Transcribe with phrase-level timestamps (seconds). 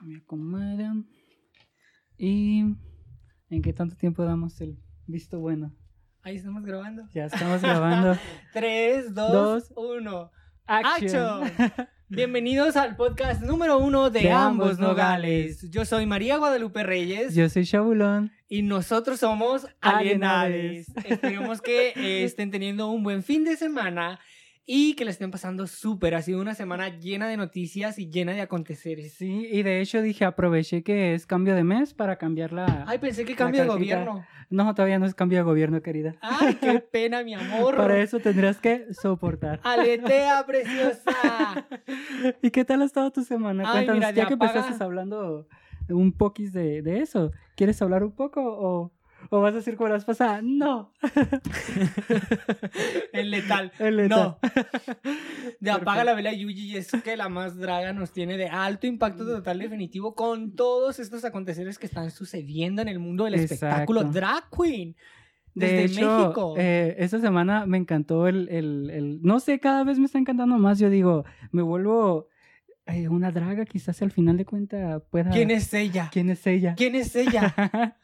[0.00, 1.08] Me acomodan.
[2.16, 2.60] ¿Y
[3.50, 5.74] en qué tanto tiempo damos el visto bueno?
[6.22, 7.02] Ahí estamos grabando.
[7.12, 8.16] Ya estamos grabando.
[8.52, 9.72] 3, 2, Dos.
[9.76, 10.30] 1.
[10.66, 11.42] Action.
[11.44, 11.72] ¡Action!
[12.10, 15.68] Bienvenidos al podcast número uno de, De ambos ambos nogales.
[15.70, 18.32] Yo soy María Guadalupe Reyes Yo soy Shabulón.
[18.48, 20.88] y nosotros somos Alienades.
[20.94, 21.12] Alienades.
[21.12, 24.20] Esperemos que eh, estén teniendo un buen fin de semana
[24.70, 26.14] y que la estén pasando súper.
[26.14, 29.14] Ha sido una semana llena de noticias y llena de aconteceres.
[29.14, 32.84] Sí, y de hecho dije, aproveché que es cambio de mes para cambiar la...
[32.86, 34.26] Ay, pensé que cambio de gobierno.
[34.50, 36.16] No, todavía no es cambio de gobierno, querida.
[36.20, 37.76] Ay, qué pena, mi amor.
[37.76, 39.58] Para eso tendrás que soportar.
[39.62, 41.66] Aletea, preciosa.
[42.42, 43.64] ¿Y qué tal ha estado tu semana?
[43.66, 44.52] Ay, Cuéntanos, mira, ya ya que apaga.
[44.52, 45.48] empezaste hablando
[45.88, 48.92] un poquis de, de eso, ¿quieres hablar un poco o,
[49.30, 50.42] o vas a decir como las pasadas?
[50.42, 50.92] No,
[53.12, 53.72] El letal.
[53.78, 54.18] el letal.
[54.18, 54.38] No.
[55.60, 59.24] De apaga la vela Yuji es que la más draga nos tiene de alto impacto
[59.24, 63.54] total definitivo con todos estos aconteceres que están sucediendo en el mundo del Exacto.
[63.66, 64.96] espectáculo drag queen.
[65.54, 66.54] De Desde hecho, México.
[66.56, 70.56] eh, esta semana me encantó el, el, el- No sé, cada vez me está encantando
[70.58, 70.78] más.
[70.78, 72.28] Yo digo, me vuelvo
[72.86, 75.30] eh, una draga, quizás al final de cuenta pueda...
[75.30, 76.10] ¿Quién es ella?
[76.12, 76.74] ¿Quién es ella?
[76.76, 77.96] ¿Quién es ella?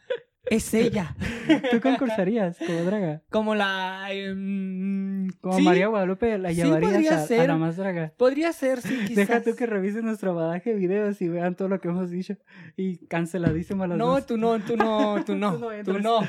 [0.49, 1.15] Es ella.
[1.71, 3.21] ¿Tú concursarías como draga?
[3.29, 4.07] Como la.
[4.11, 8.13] em, Como sí, María Guadalupe la sí, llevarías podría a- a, la más draga.
[8.17, 9.15] Podría ser, sí, quizás.
[9.15, 12.35] Deja tú que revisen nuestro badaje de videos y vean todo lo que hemos dicho.
[12.77, 14.25] Y canceladísimo las No, dos.
[14.25, 15.55] tú no, tú no, tú no.
[15.55, 16.19] Tú no Tú no.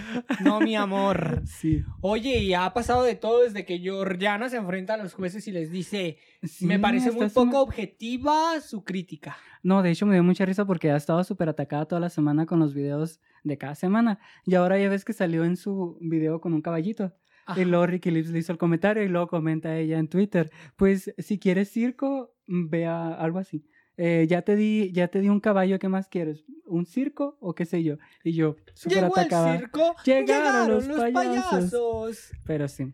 [0.41, 1.43] No, mi amor.
[1.47, 1.83] Sí.
[2.01, 5.53] Oye, y ha pasado de todo desde que Georgiana se enfrenta a los jueces y
[5.53, 9.37] les dice, Sí, me parece muy poco objetiva su crítica.
[9.63, 12.47] No, de hecho me dio mucha risa porque ha estado súper atacada toda la semana
[12.47, 14.19] con los videos de cada semana.
[14.45, 17.13] Y ahora ya ves que salió en su video con un caballito.
[17.47, 17.61] Ajá.
[17.61, 20.51] Y luego Ricky Lips le hizo el comentario y luego comenta ella en Twitter.
[20.77, 23.65] Pues si quieres circo, vea algo así.
[23.99, 26.45] Eh, ya te di, ya te di un caballo, ¿qué más quieres?
[26.67, 27.97] ¿Un circo o qué sé yo?
[28.23, 29.55] Y yo, súper Llegó atacada.
[29.55, 31.51] el circo, Llegaron llegaron, los los, payasos.
[31.53, 32.31] payasos.
[32.45, 32.93] Pero sí.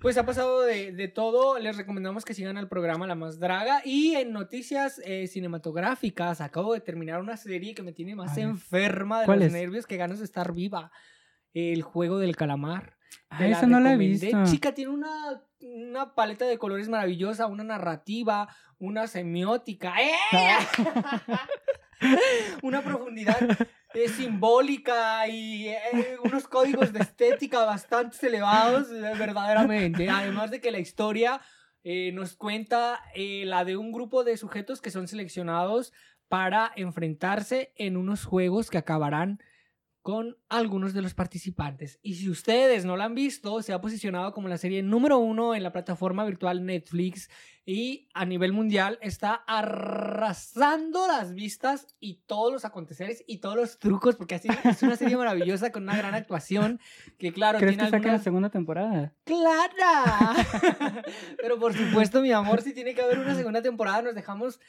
[0.00, 1.58] Pues ha pasado de, de todo.
[1.58, 3.82] Les recomendamos que sigan al programa La Más Draga.
[3.84, 9.20] Y en noticias eh, cinematográficas, acabo de terminar una serie que me tiene más enferma
[9.20, 9.52] de ¿Cuál los es?
[9.52, 10.90] nervios que ganas de estar viva.
[11.52, 12.96] El juego del calamar.
[13.28, 14.44] Ah, esa no la he visto.
[14.44, 20.12] Chica, tiene una, una paleta de colores maravillosa, una narrativa, una semiótica, ¡eh!
[22.62, 23.38] una profundidad
[23.94, 30.08] eh, simbólica y eh, unos códigos de estética bastante elevados, eh, verdaderamente.
[30.08, 31.40] Además de que la historia
[32.12, 35.94] nos cuenta la de un grupo de sujetos que son seleccionados
[36.28, 39.40] para enfrentarse en unos juegos que acabarán
[40.02, 41.98] con algunos de los participantes.
[42.02, 45.54] Y si ustedes no la han visto, se ha posicionado como la serie número uno
[45.54, 47.28] en la plataforma virtual Netflix
[47.66, 53.78] y a nivel mundial está arrasando las vistas y todos los aconteceres y todos los
[53.78, 56.80] trucos, porque así es una serie maravillosa con una gran actuación
[57.18, 58.24] que claro, ¿Crees tiene que saque la algunas...
[58.24, 59.14] segunda temporada?
[59.24, 60.34] ¡Clara!
[61.40, 64.60] pero por supuesto, mi amor, si tiene que haber una segunda temporada, nos dejamos...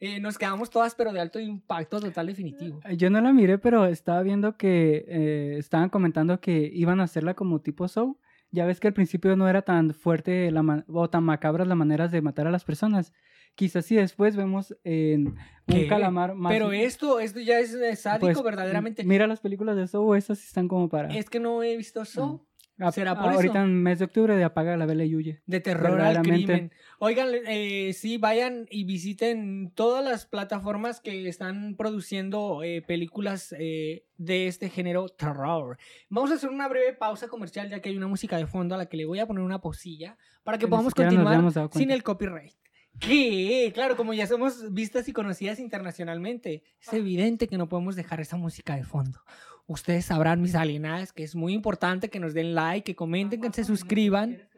[0.00, 2.80] eh, nos quedamos todas, pero de alto impacto total definitivo.
[2.96, 7.34] Yo no la miré, pero estaba viendo que eh, estaban comentando que iban a hacerla
[7.34, 8.18] como tipo show.
[8.50, 12.10] Ya ves que al principio no era tan fuerte la o tan macabras las maneras
[12.10, 13.12] de matar a las personas.
[13.54, 15.34] Quizás si después vemos en
[15.66, 16.52] un calamar más...
[16.52, 19.02] Pero esto, esto ya es eh, sádico, pues, verdaderamente.
[19.04, 21.08] Mira las películas de show, esas sí están como para...
[21.14, 22.47] Es que no he visto eso.
[22.78, 23.62] A- será por Ahorita eso.
[23.64, 25.42] en mes de octubre de Apaga la Vela y Huye.
[25.46, 26.72] De terror al crimen.
[26.98, 34.04] Oigan, eh, sí, vayan y visiten todas las plataformas que están produciendo eh, películas eh,
[34.16, 35.78] de este género terror.
[36.08, 38.78] Vamos a hacer una breve pausa comercial ya que hay una música de fondo a
[38.78, 42.02] la que le voy a poner una posilla para que ni podamos continuar sin el
[42.02, 42.54] copyright.
[42.98, 43.70] ¿Qué?
[43.74, 48.36] Claro, como ya somos vistas y conocidas internacionalmente, es evidente que no podemos dejar esa
[48.36, 49.20] música de fondo.
[49.70, 53.52] Ustedes sabrán, mis alienadas, que es muy importante que nos den like, que comenten, que
[53.52, 54.48] se suscriban.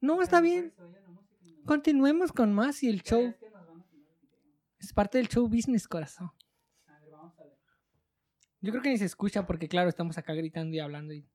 [0.00, 0.72] No, está bien.
[1.66, 3.34] Continuemos con más y el show.
[4.78, 6.30] Es parte del show business, corazón.
[8.60, 11.12] Yo creo que ni se escucha porque, claro, estamos acá gritando y hablando.
[11.12, 11.26] y-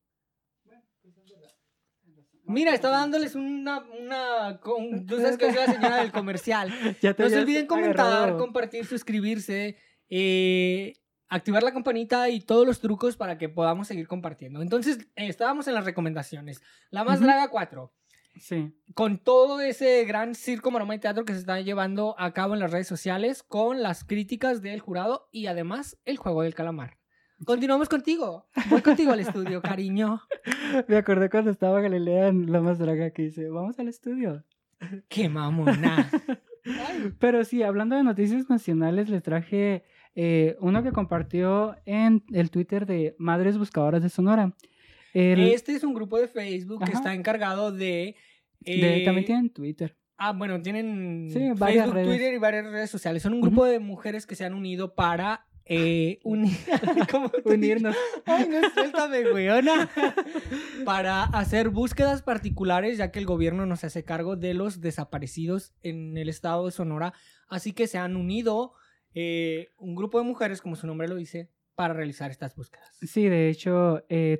[2.46, 3.80] Mira, estaba dándoles una...
[4.02, 6.70] una con- tú sabes que es la señora del comercial.
[7.18, 9.78] No se olviden comentar, compartir, suscribirse,
[10.10, 10.94] eh,
[11.34, 14.62] activar la campanita y todos los trucos para que podamos seguir compartiendo.
[14.62, 16.62] Entonces, eh, estábamos en las recomendaciones.
[16.92, 17.92] La más draga 4
[18.36, 18.74] Sí.
[18.96, 22.60] con todo ese gran circo, maroma y teatro que se está llevando a cabo en
[22.60, 26.98] las redes sociales, con las críticas del jurado y además el juego del calamar.
[27.46, 28.48] Continuamos contigo.
[28.70, 30.22] Voy contigo al estudio, cariño.
[30.88, 34.44] Me acordé cuando estaba Galilea en La Más Draga que dice, vamos al estudio.
[35.10, 36.10] Qué mamona.
[37.20, 39.84] Pero sí, hablando de noticias nacionales, les traje
[40.16, 44.54] eh, uno que compartió en el Twitter de Madres Buscadoras de Sonora.
[45.14, 48.16] El- Este es un grupo de Facebook que está encargado de...
[48.62, 49.96] de- eh, también tienen Twitter.
[50.18, 52.08] Ah, bueno, tienen Sí, varias Facebook, redes.
[52.08, 53.24] Twitter y varias redes sociales.
[53.24, 56.56] Son un grupo de mujeres que se han unido para eh, unir...
[57.12, 57.96] ¿Cómo te Unirnos.
[58.26, 59.90] Ay, no, suéltame, weona.
[60.86, 65.74] Para hacer búsquedas particulares, ya que el gobierno no se hace cargo de los desaparecidos
[65.84, 67.14] en el estado de Sonora.
[67.48, 68.74] Así que se han unido
[69.14, 72.98] eh, un grupo de mujeres, como su nombre lo dice, para realizar estas búsquedas.
[73.02, 74.40] Sí, de hecho, eh,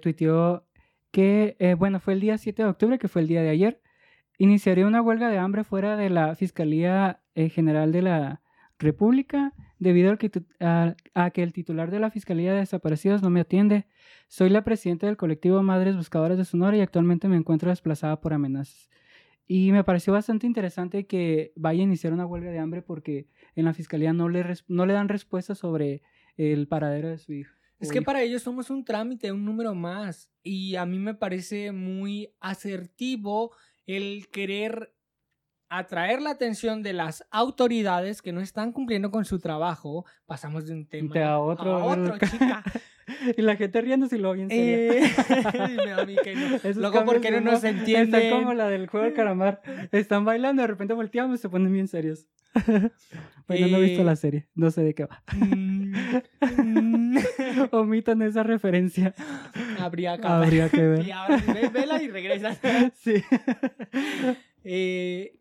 [1.12, 3.82] que, eh, bueno, fue el día 7 de octubre, que fue el día de ayer,
[4.38, 8.42] iniciaría una huelga de hambre fuera de la Fiscalía eh, General de la
[8.80, 10.16] República debido
[10.60, 13.86] a, a que el titular de la Fiscalía de Desaparecidos no me atiende.
[14.28, 18.34] Soy la presidenta del colectivo Madres Buscadoras de Sonora y actualmente me encuentro desplazada por
[18.34, 18.90] amenazas.
[19.46, 23.66] Y me pareció bastante interesante que vaya a iniciar una huelga de hambre porque en
[23.66, 26.02] la Fiscalía no le, no le dan respuesta sobre
[26.38, 27.54] el paradero de su hijo.
[27.80, 28.06] Es que hijo.
[28.06, 30.30] para ellos somos un trámite, un número más.
[30.42, 33.52] Y a mí me parece muy asertivo
[33.86, 34.94] el querer
[35.78, 40.06] atraer la atención de las autoridades que no están cumpliendo con su trabajo.
[40.26, 42.64] Pasamos de un tema a otro, a otro, chica.
[43.38, 44.48] y la gente riéndose y luego bien.
[44.52, 45.02] Eh,
[45.86, 46.56] no.
[46.58, 48.22] Esos Luego, ¿por qué no nos humor entienden?
[48.22, 49.62] Están como la del juego del calamar.
[49.92, 52.28] Están bailando, de repente volteamos y se ponen bien serios.
[53.48, 54.48] bueno, no he visto Eh, la serie.
[54.54, 55.24] No sé de qué va.
[56.64, 57.18] Mm,
[57.72, 59.14] Omitan esa referencia.
[59.80, 61.08] Habría que Habría que ver.
[61.08, 62.60] Y ahora sí, ve- vela y regresas.
[62.96, 63.16] Sí.
[64.64, 65.40] Eh,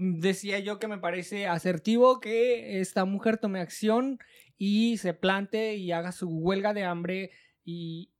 [0.00, 4.18] decía yo que me parece asertivo que esta mujer tome acción
[4.56, 7.30] y se plante y haga su huelga de hambre
[7.64, 8.10] y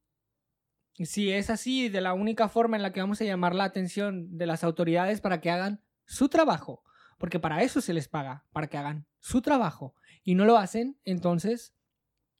[1.07, 4.37] si es así, de la única forma en la que vamos a llamar la atención
[4.37, 6.83] de las autoridades para que hagan su trabajo,
[7.17, 10.99] porque para eso se les paga, para que hagan su trabajo y no lo hacen,
[11.05, 11.75] entonces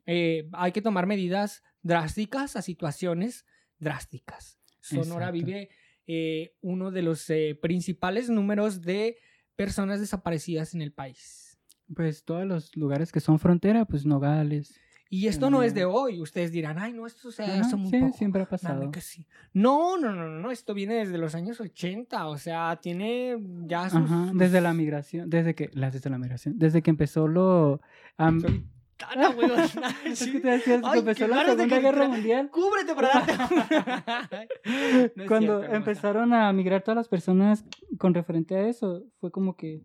[0.05, 3.47] eh, hay que tomar medidas drásticas a situaciones
[3.79, 4.61] drásticas.
[4.81, 5.33] Sonora Exacto.
[5.33, 5.71] vive
[6.07, 9.19] eh, uno de los eh, principales números de
[9.65, 11.59] personas desaparecidas en el país.
[11.95, 14.75] Pues todos los lugares que son frontera, pues Nogales.
[15.13, 15.91] Y esto no es de Mm.
[15.93, 16.21] hoy.
[16.21, 18.17] Ustedes dirán, ay, no, esto se hace muy sí, poco.
[18.17, 18.91] siempre ha pasado.
[18.91, 19.27] que sí.
[19.53, 23.37] No, no, no, no, no, esto viene desde los años 80, o sea, tiene
[23.67, 24.01] ya sus...
[24.01, 27.81] Ajá, desde la migración, desde que, desde la migración, desde que empezó lo...
[30.15, 30.33] Sí.
[30.33, 32.51] que te decías, Ay, empezó la Segunda que Guerra Mundial.
[32.51, 34.49] Cúbrete para darte.
[35.17, 37.65] No Cuando cierto, empezaron a migrar todas las personas
[37.99, 39.83] con referente a eso, fue como que,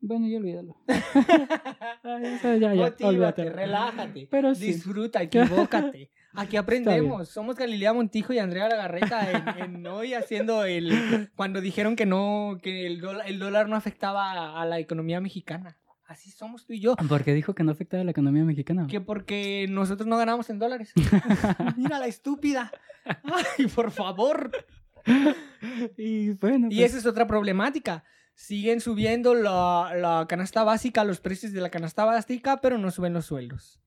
[0.00, 0.76] bueno, ya olvídalo.
[0.88, 3.56] Ay, eso ya, ya, Motívate, olvídalo.
[3.56, 4.28] relájate.
[4.30, 4.66] Pero sí.
[4.66, 6.10] Disfruta, equivócate.
[6.34, 7.28] Aquí aprendemos.
[7.28, 11.30] Somos Galilea Montijo y Andrea Lagarreta en, en hoy haciendo el.
[11.36, 15.76] Cuando dijeron que no, que el dólar, el dólar no afectaba a la economía mexicana.
[16.06, 16.96] Así somos tú y yo.
[17.08, 18.86] Porque dijo que no afectaba a la economía mexicana.
[18.88, 20.92] Que porque nosotros no ganamos en dólares.
[21.76, 22.72] Mira la estúpida.
[23.04, 24.50] Ay, por favor.
[25.96, 28.04] y bueno, Y pues, esa es otra problemática.
[28.34, 33.12] Siguen subiendo la, la canasta básica, los precios de la canasta básica, pero no suben
[33.12, 33.80] los sueldos.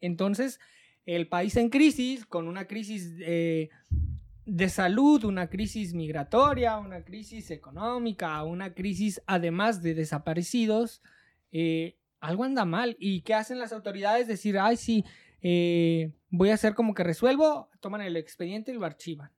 [0.00, 0.60] Entonces,
[1.06, 3.70] el país en crisis, con una crisis eh,
[4.46, 11.02] de salud, una crisis migratoria, una crisis económica, una crisis además de desaparecidos,
[11.54, 12.96] eh, algo anda mal.
[12.98, 14.28] ¿Y qué hacen las autoridades?
[14.28, 15.04] Decir, ay, sí,
[15.40, 19.30] eh, voy a hacer como que resuelvo, toman el expediente y lo archivan.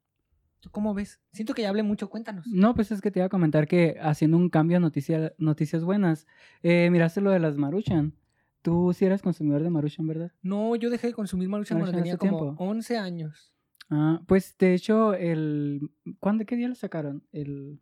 [0.60, 1.20] ¿Tú cómo ves?
[1.32, 2.46] Siento que ya hablé mucho, cuéntanos.
[2.46, 5.84] No, pues es que te iba a comentar que haciendo un cambio a noticia, noticias
[5.84, 6.26] buenas,
[6.62, 8.14] eh, miraste lo de las Maruchan.
[8.62, 10.32] Tú sí eras consumidor de Maruchan, ¿verdad?
[10.42, 12.64] No, yo dejé de consumir Maruchan cuando Maruchan tenía hace como tiempo.
[12.64, 13.52] 11 años.
[13.90, 15.90] Ah, pues de hecho, el...
[16.18, 17.22] ¿Cuándo, qué día lo sacaron?
[17.30, 17.80] El...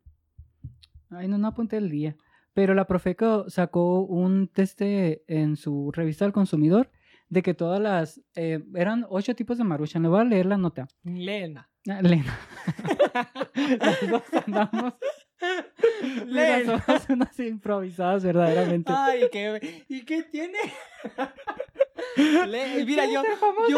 [1.11, 2.17] Ay, no, no apunté el día.
[2.55, 6.91] Pero la Profeco sacó un teste en su revista al consumidor
[7.29, 8.21] de que todas las...
[8.37, 10.03] eh, eran ocho tipos de Maruchan.
[10.03, 10.87] Le voy a leer la nota.
[11.03, 11.69] Lena.
[11.89, 12.39] Ah, Lena.
[13.81, 14.95] Las dos andamos...
[16.27, 16.83] Mira, Lena.
[16.85, 18.93] somos unas improvisadas verdaderamente.
[18.95, 20.59] Ay, ¿qué, ¿y qué tiene?
[22.49, 23.23] Le- mira, yo,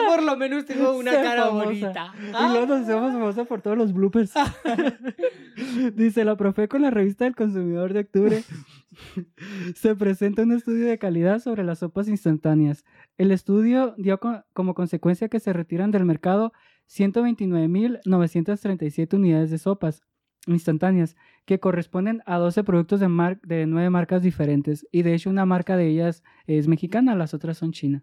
[0.07, 1.65] por lo menos tengo una Ser cara famosa.
[1.65, 2.15] bonita.
[2.19, 4.33] Y luego nos hacemos famosa por todos los bloopers.
[5.95, 8.43] Dice la Profeco en la revista del consumidor de octubre.
[9.75, 12.85] Se presenta un estudio de calidad sobre las sopas instantáneas.
[13.19, 16.53] El estudio dio co- como consecuencia que se retiran del mercado
[16.89, 20.03] 129.937 unidades de sopas
[20.47, 24.87] instantáneas, que corresponden a 12 productos de, mar- de 9 marcas diferentes.
[24.93, 28.03] Y de hecho una marca de ellas es mexicana, las otras son chinas.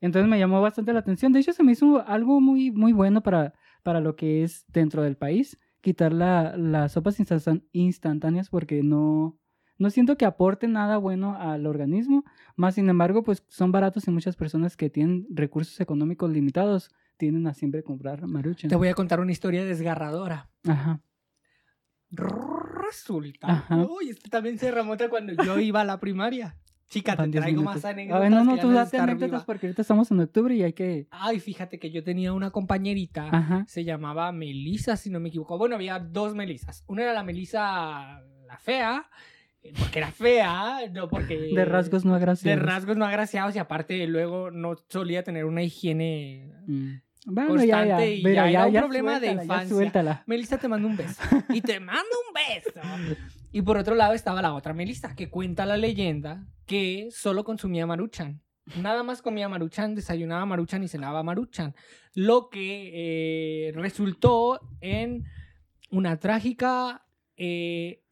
[0.00, 1.32] Entonces me llamó bastante la atención.
[1.32, 5.02] De hecho se me hizo algo muy, muy bueno para, para lo que es dentro
[5.02, 9.36] del país, quitar la- las sopas instan- instantáneas porque no,
[9.78, 14.10] No siento que aporten nada bueno al organismo, más sin embargo, pues son baratos y
[14.10, 18.68] muchas personas que tienen recursos económicos limitados tienden a siempre comprar maruchan.
[18.68, 20.50] Te voy a contar una historia desgarradora.
[20.68, 21.00] Ajá.
[22.10, 23.66] Resulta.
[23.88, 26.56] Uy, esto también se remonta cuando yo iba a la primaria.
[26.88, 27.76] Chica, te traigo minutos.
[27.76, 28.20] más A anécdotas.
[28.22, 29.46] ver, no, no, tú de date anécdotas viva.
[29.46, 31.06] porque ahorita estamos en octubre y hay que...
[31.12, 33.28] Ay, fíjate que yo tenía una compañerita.
[33.30, 33.64] Ajá.
[33.68, 35.56] Se llamaba Melisa, si no me equivoco.
[35.56, 36.82] Bueno, había dos Melisas.
[36.88, 39.08] Una era la Melisa la fea,
[39.62, 41.38] eh, porque era fea, no porque...
[41.54, 42.64] De rasgos no De agraciados.
[42.64, 46.50] rasgos no agraciados y aparte luego no solía tener una higiene...
[46.66, 46.94] Mm.
[47.26, 47.76] Bueno, ya, ya.
[47.78, 49.76] Constante y Mira, ya ya, era un ya problema de suéltala, ya infancia.
[49.76, 50.22] suéltala.
[50.26, 51.22] Melissa te mando un beso.
[51.54, 52.80] Y te mando un beso.
[53.52, 57.86] Y por otro lado estaba la otra Melissa, que cuenta la leyenda que solo consumía
[57.86, 58.40] maruchan.
[58.76, 61.74] Nada más comía maruchan, desayunaba maruchan y cenaba maruchan.
[62.14, 62.90] Lo que
[63.68, 65.24] eh, resultó en
[65.90, 67.04] una trágica
[67.36, 68.02] eh,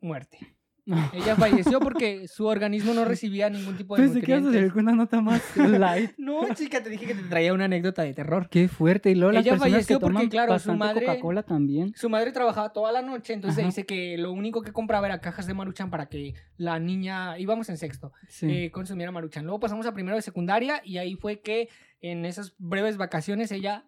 [0.00, 0.56] muerte.
[1.12, 4.72] Ella falleció porque su organismo no recibía ningún tipo de Pensé que ibas a hacer
[4.76, 6.10] una nota más light.
[6.18, 8.48] No, chica, te dije que te traía una anécdota de terror.
[8.50, 9.10] Qué fuerte.
[9.10, 11.92] Y luego las Ella personas que falleció porque, claro, su madre- Coca-Cola también.
[11.94, 13.66] Su madre trabajaba toda la noche, entonces Ajá.
[13.68, 17.68] dice que lo único que compraba era cajas de maruchan para que la niña, íbamos
[17.68, 18.46] en sexto, Sí.
[18.50, 19.44] eh, consumiera maruchan.
[19.44, 21.68] Luego pasamos a primero de secundaria y ahí fue que
[22.00, 23.84] en esas breves vacaciones ella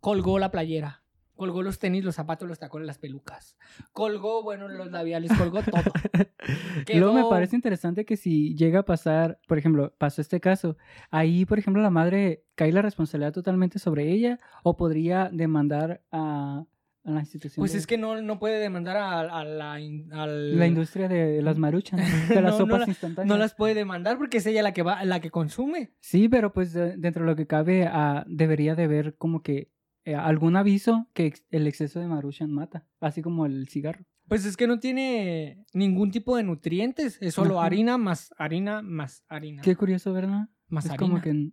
[0.00, 1.02] colgó la playera,
[1.38, 3.56] colgó los tenis, los zapatos, los tacones, las pelucas,
[3.92, 5.80] colgó, bueno, los labiales, colgó todo.
[6.94, 10.76] Luego me parece interesante que si llega a pasar, por ejemplo, pasó este caso,
[11.10, 16.64] ahí, por ejemplo, la madre cae la responsabilidad totalmente sobre ella o podría demandar a,
[17.04, 17.62] a la institución.
[17.62, 21.08] Pues de- es que no, no puede demandar a, a la, in- al- La industria
[21.08, 23.28] de las maruchas, de las No, no sopas la- instantáneas.
[23.28, 25.92] no las puede demandar porque es ella la que va, la que consume.
[26.00, 29.70] Sí, pero pues de- dentro de lo que cabe, ah, debería de haber como que
[30.08, 34.06] eh, algún aviso que el exceso de maruchan mata, así como el cigarro.
[34.26, 37.66] Pues es que no tiene ningún tipo de nutrientes, es solo Ajá.
[37.66, 39.60] harina más harina más harina.
[39.60, 40.48] Qué curioso, ¿verdad?
[40.68, 41.08] Más es harina.
[41.10, 41.50] como que...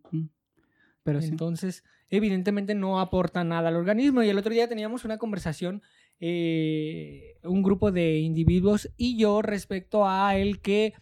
[1.04, 1.28] Pero sí.
[1.28, 4.24] Entonces, evidentemente no aporta nada al organismo.
[4.24, 5.82] Y el otro día teníamos una conversación,
[6.22, 10.94] eh, un grupo de individuos y yo respecto a el que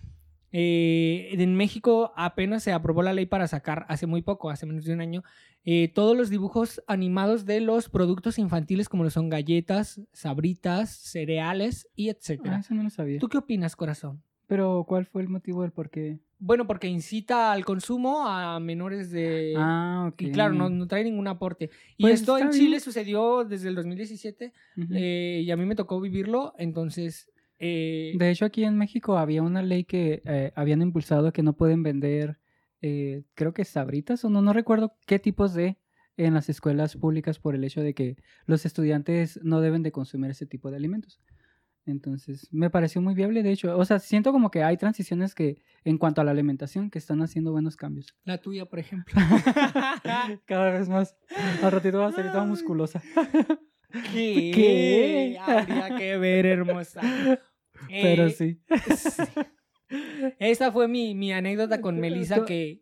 [0.55, 4.85] eh, en México apenas se aprobó la ley para sacar, hace muy poco, hace menos
[4.85, 5.23] de un año,
[5.65, 11.87] eh, todos los dibujos animados de los productos infantiles como lo son galletas, sabritas, cereales
[11.95, 12.57] y Ah, etcétera.
[12.59, 13.19] eso no lo sabía.
[13.19, 14.21] ¿Tú qué opinas, corazón?
[14.47, 16.19] Pero ¿cuál fue el motivo del por qué?
[16.37, 19.53] Bueno, porque incita al consumo a menores de...
[19.57, 20.21] ah, ok.
[20.23, 21.69] Y claro, no, no trae ningún aporte.
[21.97, 22.79] Y Pues esto en Chile bien.
[22.81, 24.87] sucedió desde el 2017 Ujú.
[24.93, 27.29] eh, y a mí me tocó vivirlo, entonces...
[27.65, 31.55] eh, De hecho, aquí en México había una ley que eh, habían impulsado que no
[31.55, 32.37] pueden vender,
[32.81, 35.77] eh, creo que sabritas o no, no recuerdo qué tipos de
[36.17, 40.31] en las escuelas públicas por el hecho de que los estudiantes no deben de consumir
[40.31, 41.21] ese tipo de alimentos.
[41.85, 43.77] Entonces, me pareció muy viable, de hecho.
[43.77, 47.21] O sea, siento como que hay transiciones que, en cuanto a la alimentación, que están
[47.21, 48.15] haciendo buenos cambios.
[48.25, 49.13] La tuya, por ejemplo.
[50.45, 51.15] Cada vez más.
[51.61, 53.01] Al ratito va a salir toda musculosa.
[54.13, 54.51] ¿Qué?
[54.55, 55.37] ¿Qué?
[55.39, 57.01] Habría que ver, hermosa.
[57.89, 58.59] Pero Eh, sí.
[58.97, 59.23] sí.
[60.39, 62.81] Esa fue mi, mi anécdota con Melissa que...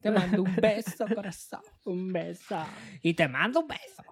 [0.00, 1.60] Te mando un beso, corazón.
[1.84, 2.58] Un beso.
[3.02, 4.02] Y te mando un beso.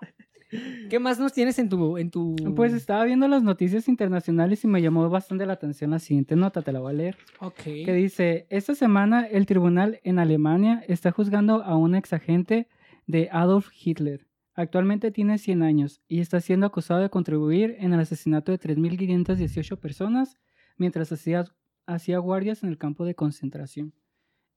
[0.89, 1.97] ¿Qué más nos tienes en tu...
[1.97, 2.35] En tu...
[2.55, 6.63] Pues estaba viendo las noticias internacionales y me llamó bastante la atención la siguiente nota,
[6.63, 7.17] te la voy a leer.
[7.41, 7.63] Ok.
[7.63, 12.69] Que dice, esta semana el tribunal en Alemania está juzgando a un exagente
[13.07, 14.27] de Adolf Hitler.
[14.55, 19.79] Actualmente tiene 100 años y está siendo acusado de contribuir en el asesinato de 3.518
[19.79, 20.39] personas
[20.77, 21.45] mientras hacía,
[21.87, 23.93] hacía guardias en el campo de concentración.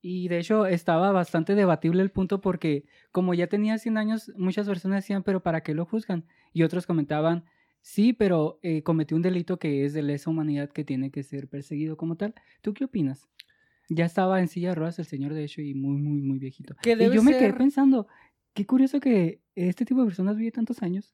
[0.01, 4.67] Y de hecho estaba bastante debatible el punto porque como ya tenía 100 años, muchas
[4.67, 6.25] personas decían, pero ¿para qué lo juzgan?
[6.51, 7.45] Y otros comentaban,
[7.81, 11.47] sí, pero eh, cometió un delito que es de lesa humanidad que tiene que ser
[11.47, 12.33] perseguido como tal.
[12.61, 13.29] ¿Tú qué opinas?
[13.89, 16.75] Ya estaba en silla de ruedas el señor, de hecho, y muy, muy, muy viejito.
[16.81, 18.07] Que Y yo me quedé pensando,
[18.53, 21.13] qué curioso que este tipo de personas vive tantos años.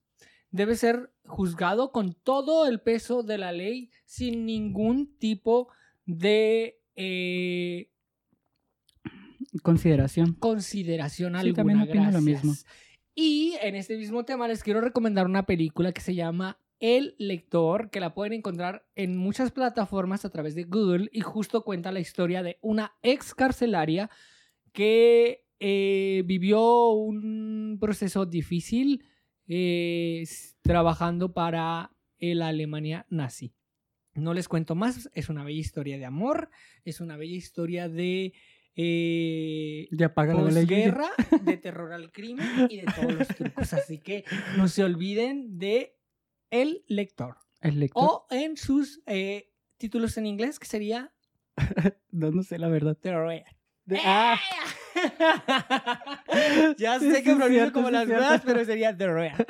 [0.51, 5.69] debe ser juzgado con todo el peso de la ley sin ningún tipo
[6.05, 7.91] de eh,
[9.63, 10.33] Consideración.
[10.35, 11.55] consideración Sí, alguna.
[11.55, 12.53] también opino lo mismo.
[13.15, 17.89] Y en este mismo tema les quiero recomendar una película que se llama El Lector,
[17.89, 21.99] que la pueden encontrar en muchas plataformas a través de Google y justo cuenta la
[21.99, 24.09] historia de una ex carcelaria
[24.71, 29.05] que eh, vivió un proceso difícil
[29.47, 30.23] eh,
[30.61, 33.53] trabajando para la Alemania nazi.
[34.13, 36.49] No les cuento más, es una bella historia de amor,
[36.83, 38.33] es una bella historia de
[38.75, 41.09] eh, Ya apaga la posguerra,
[41.43, 43.73] de terror al crimen y de todos los trucos.
[43.73, 44.25] Así que
[44.57, 45.97] no se olviden de
[46.49, 47.37] El Lector.
[47.61, 48.03] El lector.
[48.03, 51.13] O en sus eh, títulos en inglés, que sería
[52.11, 52.97] No, no sé la verdad.
[53.03, 53.43] Red.
[53.85, 54.39] De- ah,
[56.77, 59.31] ya sé que pronuncio como las dudas, pero sería The Red.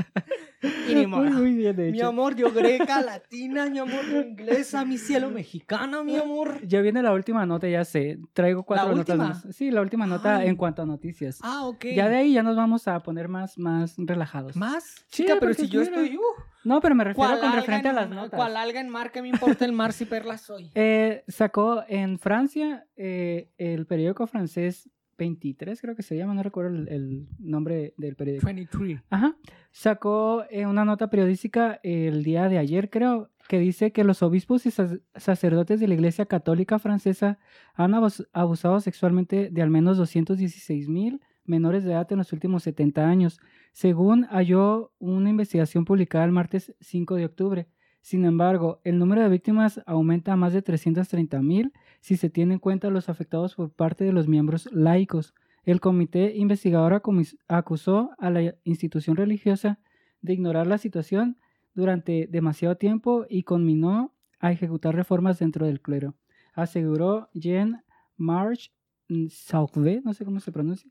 [0.90, 1.24] Y ni modo.
[1.24, 2.10] muy, muy bien, de Mi hecho.
[2.10, 6.60] amor, yo greca, latina, mi amor, inglesa, mi cielo mexicana, mi amor.
[6.68, 8.20] Ya viene la última nota, ya sé.
[8.34, 9.48] Traigo cuatro notas más.
[9.52, 10.50] Sí, la última nota Ay.
[10.50, 11.40] en cuanto a noticias.
[11.44, 11.86] Ah, ok.
[11.96, 14.58] Ya de ahí ya nos vamos a poner más, más relajados.
[14.58, 14.84] ¿Más?
[15.08, 15.92] Sí, Chica, pero si yo mira.
[16.02, 16.18] estoy...
[16.18, 16.22] Uh,
[16.66, 18.38] No, pero me refiero ¿cuál con referente a las notas.
[18.38, 19.12] ¿Cuál alga en mar?
[19.14, 20.72] ¿Qué me importa el mar si perla soy?
[20.76, 24.90] Eh, sacó en Francia el el periódico francés
[25.20, 28.46] 23, creo que se llama, no recuerdo el, el nombre del periódico.
[28.48, 29.02] 23.
[29.12, 29.36] Ajá.
[29.72, 34.66] Sacó eh, una nota periodística el día de ayer, creo, que dice que los obispos
[34.66, 37.38] y sac- sacerdotes de la Iglesia Católica Francesa
[37.76, 42.64] han abus- abusado sexualmente de al menos 216 mil menores de edad en los últimos
[42.64, 43.40] 70 años,
[43.74, 47.68] según halló una investigación publicada el martes 5 de octubre.
[48.02, 52.56] Sin embargo, el número de víctimas aumenta a más de 330 mil si se tiene
[52.56, 55.34] en cuenta los afectados por parte de los miembros laicos.
[55.64, 57.02] El comité investigador
[57.48, 59.80] acusó a la institución religiosa
[60.22, 61.38] de ignorar la situación
[61.74, 66.16] durante demasiado tiempo y conminó a ejecutar reformas dentro del clero.
[66.54, 67.84] Aseguró Jean
[68.18, 68.72] March
[69.30, 70.90] Sauvé, no sé cómo se pronuncia,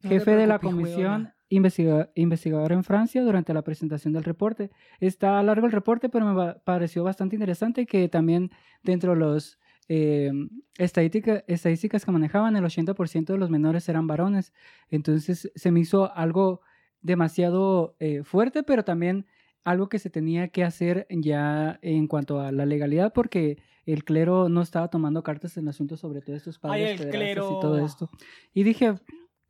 [0.00, 1.32] jefe de la comisión.
[1.56, 4.70] Investiga- investigadora en Francia durante la presentación del reporte.
[5.00, 8.50] Está largo el reporte, pero me pareció bastante interesante que también
[8.82, 10.30] dentro de los eh,
[10.78, 14.52] estadística- estadísticas que manejaban, el 80% de los menores eran varones.
[14.90, 16.60] Entonces se me hizo algo
[17.02, 19.26] demasiado eh, fuerte, pero también
[19.64, 24.48] algo que se tenía que hacer ya en cuanto a la legalidad, porque el clero
[24.48, 27.58] no estaba tomando cartas en el asunto sobre todo estos padres el pederastas clero.
[27.58, 28.10] y todo esto.
[28.54, 28.94] Y dije,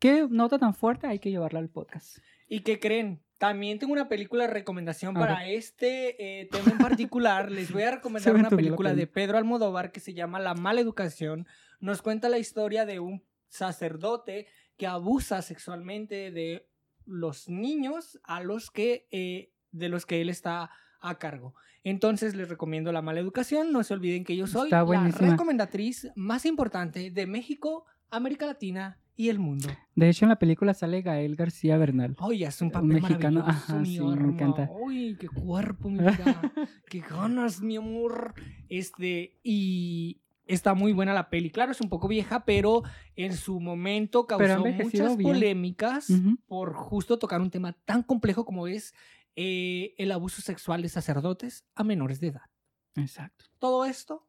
[0.03, 2.17] qué nota tan fuerte, hay que llevarla al podcast.
[2.49, 3.23] ¿Y qué creen?
[3.37, 7.49] También tengo una película de recomendación para este eh, tema en particular.
[7.51, 9.07] Les voy a recomendar me una película de.
[9.07, 11.47] Pedro Almodóvar que se llama La mala educación.
[11.79, 16.67] Nos cuenta la historia de un sacerdote que abusa sexualmente de
[17.05, 21.55] los niños a los que eh, de los que él está a cargo.
[21.85, 23.71] Entonces les recomiendo La mala educación.
[23.71, 29.29] No se olviden que yo soy la recomendatriz más importante de México, América Latina y
[29.29, 29.69] el mundo.
[29.95, 32.15] De hecho, en la película sale Gael García Bernal.
[32.19, 34.69] Oye, es un Un papel mexicano, maravilloso, ajá, mi sí, me encanta.
[34.71, 36.53] Uy, qué cuerpo, mi vida.
[36.89, 38.33] qué ganas, mi amor.
[38.69, 41.51] Este, y está muy buena la peli.
[41.51, 42.83] Claro, es un poco vieja, pero
[43.15, 45.29] en su momento causó muchas bien.
[45.31, 46.07] polémicas
[46.47, 48.93] por justo tocar un tema tan complejo como es
[49.35, 52.49] eh, el abuso sexual de sacerdotes a menores de edad.
[52.95, 53.45] Exacto.
[53.59, 54.27] Todo esto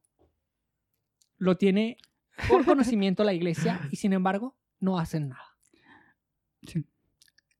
[1.36, 1.96] lo tiene
[2.48, 5.56] por conocimiento la iglesia y sin embargo no hacen nada.
[6.62, 6.84] Sí.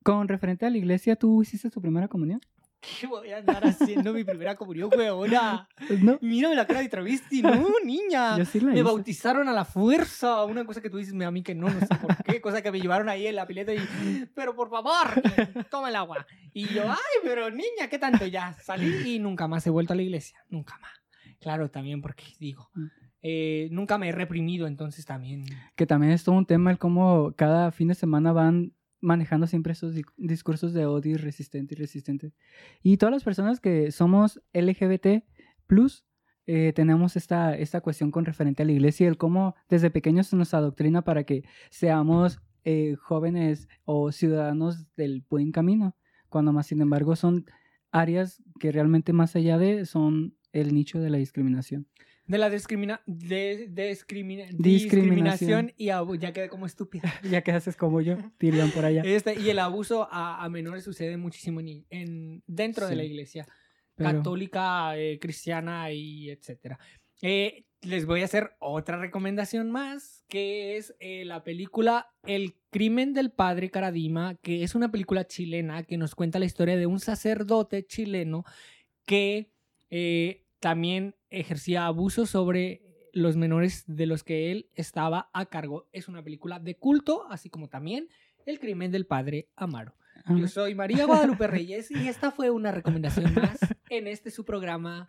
[0.03, 2.39] Con referente a la iglesia, ¿tú hiciste tu primera comunión?
[3.01, 5.67] ¿Qué voy a andar haciendo mi primera comunión, huevona?
[6.01, 6.19] No.
[6.21, 7.51] Mírame la cara de travesti, no,
[7.83, 8.37] niña.
[8.37, 8.83] Yo sí la Me hice.
[8.83, 11.87] bautizaron a la fuerza, una cosa que tú dices a mí que no, no sé
[11.99, 15.07] por qué, cosa que me llevaron ahí en la pileta y, pero por favor,
[15.71, 16.27] toma el agua.
[16.53, 18.25] Y yo, ay, pero niña, ¿qué tanto?
[18.27, 20.91] Ya salí y nunca más he vuelto a la iglesia, nunca más.
[21.39, 22.85] Claro, también porque digo, Mm.
[23.27, 25.45] Eh, nunca me he reprimido, entonces también.
[25.75, 29.73] Que también es todo un tema el cómo cada fin de semana van manejando siempre
[29.73, 32.33] esos di- discursos de odio resistente y resistente.
[32.83, 35.23] Y todas las personas que somos LGBT
[35.65, 36.05] plus
[36.45, 40.27] eh, tenemos esta, esta cuestión con referente a la iglesia y el cómo desde pequeños
[40.27, 45.95] se nos adoctrina para que seamos eh, jóvenes o ciudadanos del buen camino,
[46.29, 47.45] cuando más sin embargo son
[47.91, 51.87] áreas que realmente más allá de son el nicho de la discriminación.
[52.27, 55.67] De la discrimina de, discrimina- Discriminación.
[55.67, 57.03] discriminación y ya quedé como estúpida.
[57.23, 59.01] ya que haces como yo, dirían por allá.
[59.05, 63.45] Este, y el abuso a, a menores sucede muchísimo en, en- dentro de la iglesia
[63.95, 66.79] Pero- católica, eh, cristiana y etcétera.
[67.21, 73.13] Eh, les voy a hacer otra recomendación más, que es eh, la película El crimen
[73.13, 76.99] del padre Caradima, que es una película chilena que nos cuenta la historia de un
[76.99, 78.43] sacerdote chileno
[79.05, 79.51] que
[79.91, 82.81] eh, también ejercía abuso sobre
[83.13, 85.87] los menores de los que él estaba a cargo.
[85.91, 88.09] Es una película de culto, así como también
[88.45, 89.95] El crimen del padre Amaro.
[90.29, 93.57] Yo soy María Guadalupe Reyes y esta fue una recomendación más
[93.89, 95.07] en este su programa.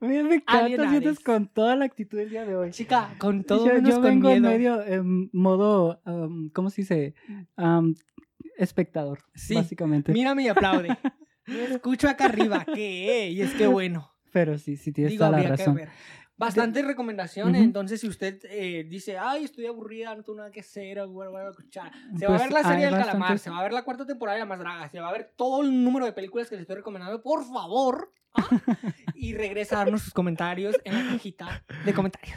[0.00, 2.70] Mira, me encanta, sientes con toda la actitud del día de hoy.
[2.70, 4.52] Chica, con todo yo, menos yo con vengo en miedo.
[4.52, 7.14] medio en modo, um, ¿cómo se dice?
[7.56, 7.94] Um,
[8.56, 10.12] espectador, Sí, básicamente.
[10.12, 10.96] Mírame y aplaude.
[11.46, 14.15] Escucho acá arriba, que y es que bueno.
[14.36, 15.74] Pero sí, sí tienes Digo, toda la que razón.
[15.76, 15.88] ver.
[16.36, 17.54] bastantes recomendaciones.
[17.60, 17.64] Ujú.
[17.64, 21.48] Entonces, si usted eh, dice, ay, estoy aburrida, no tengo nada que hacer, voy a-
[21.48, 23.72] escuchar", se va a Pues ver la serie del calamar, bastantes- se va a ver
[23.72, 26.12] la cuarta temporada de La Más Draga, se va a ver todo el número de
[26.12, 27.22] películas que le estoy recomendando.
[27.22, 28.12] Por favor.
[28.34, 28.46] ¿ah?
[29.14, 32.36] y regresa a darnos sus comentarios en la cajita de comentarios.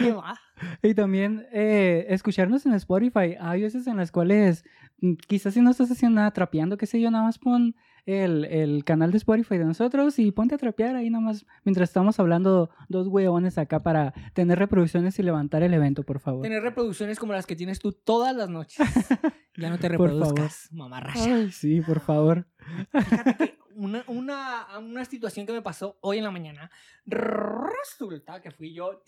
[0.00, 0.38] Y me va.
[0.82, 3.36] Y también eh, escucharnos en Spotify.
[3.40, 4.64] Hay veces en las cuales
[5.00, 7.74] mm, quizás si no estás haciendo nada trapeando, qué sé yo, nada más pon
[8.06, 11.90] el, el canal de Spotify de nosotros y ponte a trapear ahí nada más mientras
[11.90, 16.42] estamos hablando dos hueones acá para tener reproducciones y levantar el evento, por favor.
[16.42, 18.78] Tener reproducciones como las que tienes tú todas las noches.
[19.58, 21.34] Ya no te reproduzcas, mamarracha.
[21.34, 22.46] Ay, sí, por favor.
[22.92, 26.70] Fíjate que una, una, una situación que me pasó hoy en la mañana,
[27.06, 29.02] resulta que fui yo,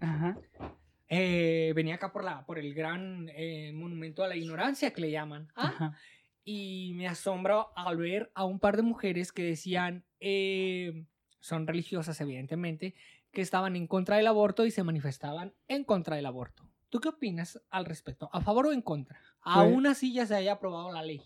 [0.00, 0.36] Ajá.
[1.08, 5.10] eh, venía acá por, la, por el gran eh, monumento a la ignorancia que le
[5.10, 5.94] llaman, ¿ah?
[6.48, 11.04] Y me asombra al ver a un par de mujeres que decían, eh,
[11.40, 12.94] son religiosas evidentemente,
[13.32, 16.62] que estaban en contra del aborto y se manifestaban en contra del aborto.
[16.88, 18.30] ¿Tú qué opinas al respecto?
[18.32, 19.20] ¿A favor o en contra?
[19.42, 21.20] Aún así ya se haya aprobado la ley.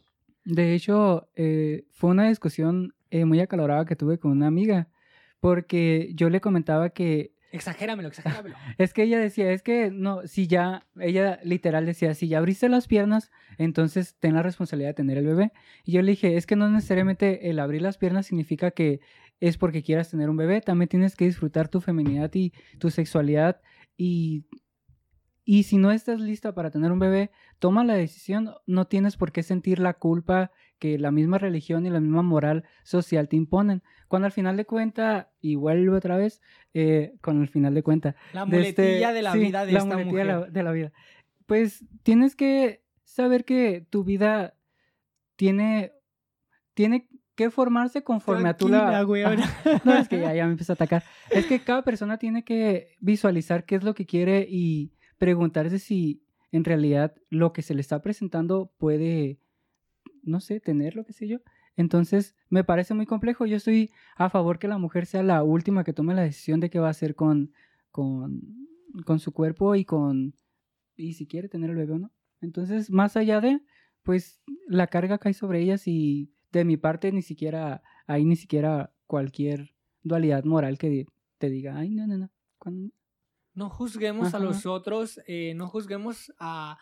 [0.45, 4.89] De hecho, eh, fue una discusión eh, muy acalorada que tuve con una amiga,
[5.39, 8.57] porque yo le comentaba que Exagéramelo, exagéramelo.
[8.79, 12.69] Es que ella decía, es que no, si ya, ella literal decía, si ya abriste
[12.69, 15.53] las piernas, entonces ten la responsabilidad de tener el bebé.
[15.85, 19.01] Y yo le dije, es que no necesariamente el abrir las piernas significa que
[19.41, 23.61] es porque quieras tener un bebé, también tienes que disfrutar tu feminidad y tu sexualidad
[23.97, 24.45] y...
[25.43, 28.55] Y si no estás lista para tener un bebé, toma la decisión.
[28.67, 32.64] No tienes por qué sentir la culpa que la misma religión y la misma moral
[32.83, 33.83] social te imponen.
[34.09, 36.40] Cuando al final de cuenta, y vuelvo otra vez,
[36.75, 39.73] eh, con el final de cuenta, La de este- muletilla de la sí, vida de
[39.73, 40.51] la esta de la- mujer.
[40.53, 40.93] de la vida.
[41.47, 44.55] Pues tienes que saber que tu vida
[45.37, 45.93] tiene,
[46.75, 49.03] tiene que formarse conforme a tu la...
[49.85, 51.03] No, es que ya, ya me empieza a atacar.
[51.31, 56.23] Es que cada persona tiene que visualizar qué es lo que quiere y preguntarse si
[56.53, 59.38] en realidad lo que se le está presentando puede,
[60.23, 61.39] no sé, tener lo que sé yo.
[61.77, 63.47] Entonces, me parece muy complejo.
[63.47, 66.71] Yo estoy a favor que la mujer sea la última que tome la decisión de
[66.71, 67.53] qué va a hacer con,
[67.91, 68.43] con,
[69.05, 70.35] con su cuerpo y con,
[70.97, 72.13] y si quiere tener el bebé o no.
[72.41, 73.61] Entonces, más allá de,
[74.03, 78.93] pues, la carga cae sobre ellas y de mi parte ni siquiera, hay ni siquiera
[79.07, 81.07] cualquier dualidad moral que
[81.39, 82.31] te diga, ay, no, no, no.
[83.55, 86.79] No juzguemos a los otros, eh, no juzguemos a,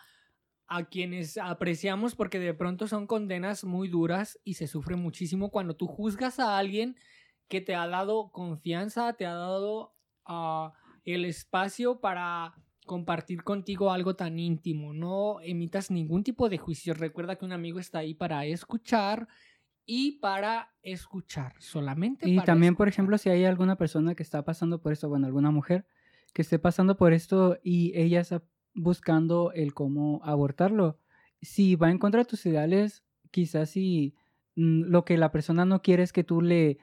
[0.69, 5.75] a quienes apreciamos porque de pronto son condenas muy duras y se sufre muchísimo cuando
[5.75, 6.95] tú juzgas a alguien
[7.47, 12.53] que te ha dado confianza, te ha dado ah, el espacio para
[12.85, 14.93] compartir contigo algo tan íntimo.
[14.93, 16.93] No emitas ningún tipo de juicio.
[16.93, 19.27] Recuerda que un amigo está ahí para escuchar
[19.87, 24.45] y para escuchar, solamente Y para también, por ejemplo, si hay alguna persona que está
[24.45, 25.87] pasando por esto, bueno, alguna mujer
[26.31, 28.23] que esté pasando por esto y ella
[28.81, 30.97] buscando el cómo abortarlo,
[31.41, 34.15] si va en contra de tus ideales, quizás si
[34.55, 36.77] mm, lo que la persona no quiere es que tú le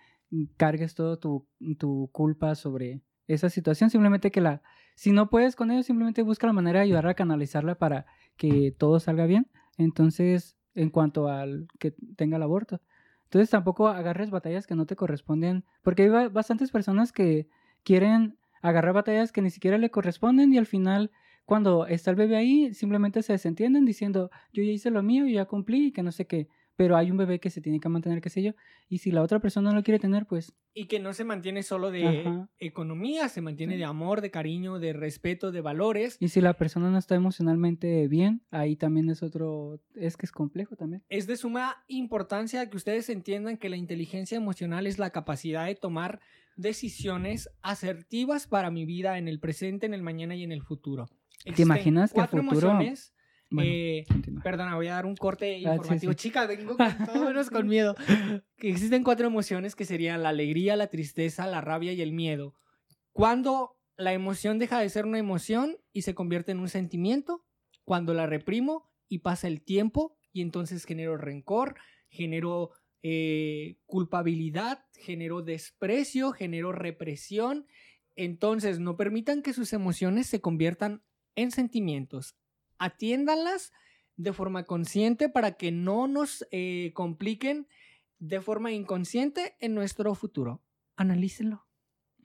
[0.56, 1.46] cargues todo tu,
[1.78, 4.62] tu culpa sobre esa situación, simplemente que la,
[4.94, 8.06] si no puedes con ello, simplemente busca la manera de ayudar a canalizarla para
[8.36, 9.48] que todo salga bien.
[9.78, 12.80] Entonces, en cuanto al que tenga el aborto.
[13.24, 17.48] Entonces tampoco agarres batallas que no te corresponden, porque hay ba- bastantes personas que
[17.82, 21.10] quieren agarrar batallas que ni siquiera le corresponden y al final
[21.46, 25.32] cuando está el bebé ahí simplemente se desentienden diciendo yo ya hice lo mío, yo
[25.34, 27.88] ya cumplí y que no sé qué, pero hay un bebé que se tiene que
[27.88, 28.52] mantener, qué sé yo,
[28.88, 31.62] y si la otra persona no lo quiere tener, pues Y que no se mantiene
[31.62, 32.50] solo de Ajá.
[32.58, 36.18] economía, se mantiene de amor, de cariño, de respeto, de valores.
[36.20, 40.32] y si la persona no está emocionalmente bien, ahí también es otro, es que es
[40.32, 41.02] complejo también.
[41.08, 45.76] Es de suma importancia que ustedes entiendan que la inteligencia emocional es la capacidad de
[45.76, 46.20] tomar
[46.56, 51.06] decisiones asertivas para mi vida en el presente, en el mañana y en el futuro.
[51.54, 53.12] ¿Te imaginas que a futuro- emociones?
[53.50, 54.04] Bueno, eh.
[54.42, 56.12] Perdona, voy a dar un corte Ah, sí, informativo.
[56.12, 56.16] sí.
[56.16, 57.94] Chica, vengo con todo menos con miedo.
[58.56, 62.54] Que existen cuatro emociones que serían la alegría, la tristeza, la rabia y el miedo.
[63.12, 67.44] Cuando la emoción deja de ser una emoción y se convierte en un sentimiento,
[67.84, 71.76] cuando la reprimo y pasa el tiempo y entonces genero rencor,
[72.08, 77.66] genero eh, culpabilidad, genero desprecio, genero represión.
[78.16, 81.02] Entonces, no permitan que sus emociones se conviertan
[81.36, 82.34] en sentimientos
[82.78, 83.72] atiéndanlas
[84.16, 87.68] de forma consciente para que no nos eh, compliquen
[88.18, 90.62] de forma inconsciente en nuestro futuro.
[90.96, 91.66] Analícenlo.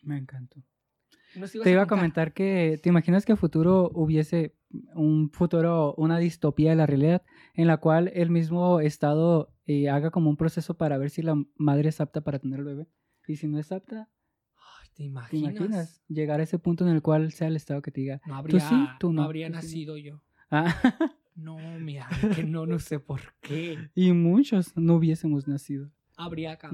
[0.02, 0.63] Me encantó.
[1.63, 4.56] Te iba a comentar que, ¿te imaginas que a futuro hubiese
[4.95, 10.12] un futuro, una distopía de la realidad en la cual el mismo Estado eh, haga
[10.12, 12.88] como un proceso para ver si la madre es apta para tener el bebé?
[13.28, 14.10] Y si no es apta,
[15.01, 16.01] Ay, ¿Te ¿Te imaginas?
[16.07, 18.59] Llegar a ese punto en el cual sea el Estado que te diga, No habría,
[18.61, 19.61] sí, tú no no, habría tú sí no.
[19.61, 20.21] nacido yo.
[20.49, 20.65] ah,
[21.35, 23.89] No, mira, que no, no sé por qué.
[23.95, 25.89] y muchos no hubiésemos nacido.
[26.17, 26.67] Habría que.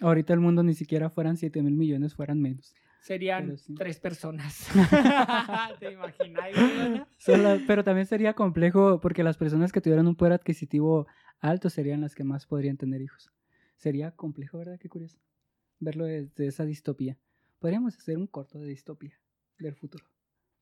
[0.00, 2.72] Ahorita el mundo ni siquiera fueran 7 mil millones, fueran menos.
[3.02, 3.74] Serían sí.
[3.74, 4.66] tres personas.
[5.80, 6.44] ¿Te imaginas?
[6.52, 7.08] Ivana?
[7.18, 11.06] Solo- pero también sería complejo porque las personas que tuvieran un poder adquisitivo
[11.40, 13.30] alto serían las que más podrían tener hijos.
[13.76, 14.78] Sería complejo, ¿verdad?
[14.80, 15.18] Qué curioso.
[15.78, 17.18] Verlo desde esa distopía.
[17.58, 19.18] Podríamos hacer un corto de distopía
[19.58, 20.04] del futuro.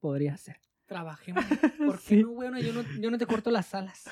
[0.00, 0.60] Podría ser.
[0.86, 1.42] Trabajemos.
[1.78, 2.22] ¿Por qué Sí.
[2.22, 2.58] no, bueno?
[2.60, 4.04] Yo no, yo no te corto las alas.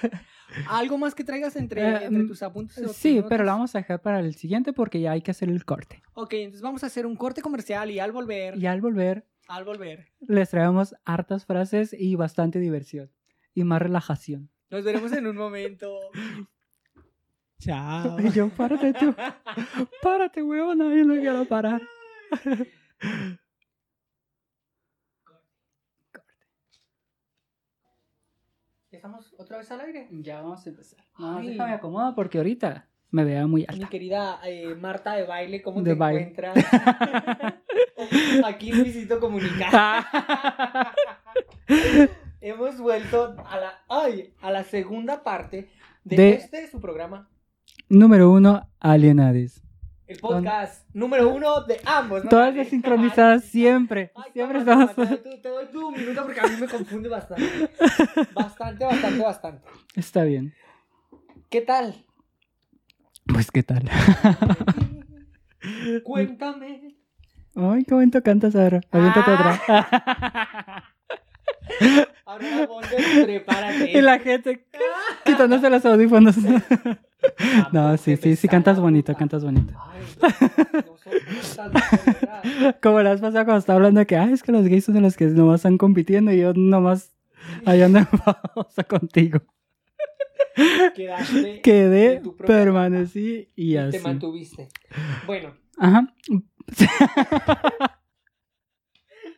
[0.69, 2.75] ¿Algo más que traigas entre, Eh, entre mm, tus apuntes?
[2.97, 3.29] Sí, notas?
[3.29, 6.03] pero la vamos a dejar para el siguiente porque ya hay que hacer el corte.
[6.15, 9.65] Ok, entonces vamos a hacer un corte comercial y al volver, Y al volver, al
[9.65, 13.11] volver, les traemos hartas frases y bastante diversión.
[13.55, 14.49] Y más relajación.
[14.71, 15.95] nos veremos en un momento.
[17.59, 18.19] Chao.
[18.21, 19.15] Y yo, párate tú.
[20.03, 21.81] Párate, weón, yo no quiero parar.
[28.91, 30.09] ¿Ya ¿Estamos otra vez al aire?
[30.11, 31.05] Ya vamos a empezar.
[31.19, 31.49] No, Ay.
[31.49, 33.89] déjame acomodar porque ahorita me vea muy Mi alta.
[33.89, 36.21] querida eh, Marta de baile, ¿cómo De te baile.
[36.23, 36.57] encuentras?
[38.45, 40.07] Aquí Luisito Comunica.
[42.41, 45.71] Hemos vuelto a la, ay, a la segunda parte
[46.05, 47.29] de, De- este su programa,
[47.89, 49.62] Número uno, Alienades.
[50.13, 52.23] El podcast número uno de ambos.
[52.25, 52.31] ¿no?
[52.31, 54.13] Todas desincronizadas siempre.
[54.15, 54.95] Ay, siempre estamos.
[54.95, 57.71] te, doy- te doy tú un minuto porque a mí me confunde bastante.
[58.35, 59.69] Bastante, bastante, bastante.
[59.97, 60.55] Está bien.
[61.51, 62.05] ¿Qué tal?
[63.27, 63.83] Pues, ¿qué tal?
[66.05, 66.97] Cuéntame.
[67.55, 68.81] Ay, qué bonito cantas ahora.
[68.91, 69.61] Aviéntate Ah.
[69.69, 70.85] otra.
[72.33, 72.69] Ahora
[73.25, 73.91] prepárate.
[73.91, 74.65] y la gente
[75.25, 76.37] quitándose los audífonos.
[77.73, 79.75] no, sí, sí, sí, cantas bonito, cantas bonito.
[82.83, 84.95] Como la vez pasada cuando estaba hablando de que, ay, es que los gays son
[84.95, 87.13] de los que nomás están compitiendo y yo nomás
[87.67, 89.41] allá ando en pausa contigo.
[90.95, 93.99] Quedaste Quedé, permanecí y y así.
[93.99, 94.69] te mantuviste.
[95.27, 96.07] Bueno, Ajá.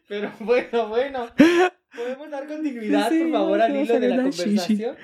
[0.09, 1.27] Pero bueno, bueno.
[1.95, 4.97] ¿Podemos dar continuidad, Sí, por favor, al hilo de la conversación?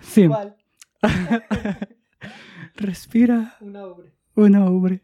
[0.00, 0.28] Sí.
[0.28, 0.56] ¿Cuál?
[2.76, 3.56] Respira.
[3.60, 4.08] Una obra.
[4.34, 5.02] Una ubre.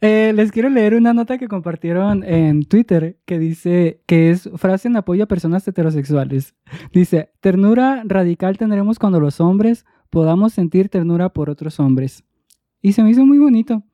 [0.00, 4.88] Eh, les quiero leer una nota que compartieron en Twitter que dice que es frase
[4.88, 6.54] en apoyo a personas heterosexuales.
[6.92, 12.24] Dice, ternura radical tendremos cuando los hombres podamos sentir ternura por otros hombres.
[12.80, 13.84] Y se me hizo muy bonito,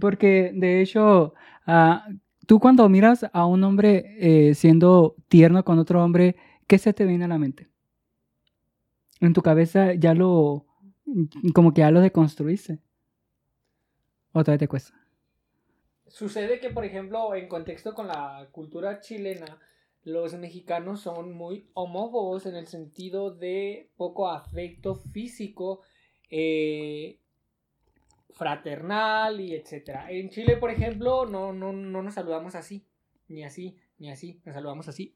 [0.00, 1.34] porque de hecho,
[1.66, 2.06] ah,
[2.48, 6.34] tú cuando miras a un hombre eh, siendo tierno con otro hombre,
[6.66, 7.68] ¿qué se te viene a la mente?
[9.20, 10.64] En tu cabeza ya lo,
[11.54, 12.78] como que ya lo deconstruiste.
[14.32, 14.94] Otra vez te cuesta.
[16.06, 19.58] Sucede que, por ejemplo, en contexto con la cultura chilena,
[20.04, 25.82] los mexicanos son muy homófobos en el sentido de poco afecto físico,
[26.30, 27.20] eh,
[28.34, 30.10] fraternal y etcétera.
[30.10, 32.84] En Chile, por ejemplo, no, no, no nos saludamos así,
[33.28, 35.14] ni así, ni así, nos saludamos así,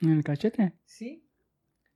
[0.00, 0.72] En el cachete.
[0.84, 1.24] ¿sí?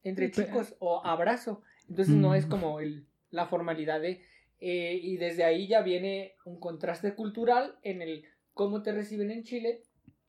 [0.03, 1.63] Entre chicos o abrazo.
[1.89, 2.51] Entonces no es Mm.
[2.51, 4.23] como el, la formalidad de...
[4.61, 8.25] eh, y desde ahí ya viene un contraste cultural en el
[8.55, 9.83] cómo te reciben en Chile.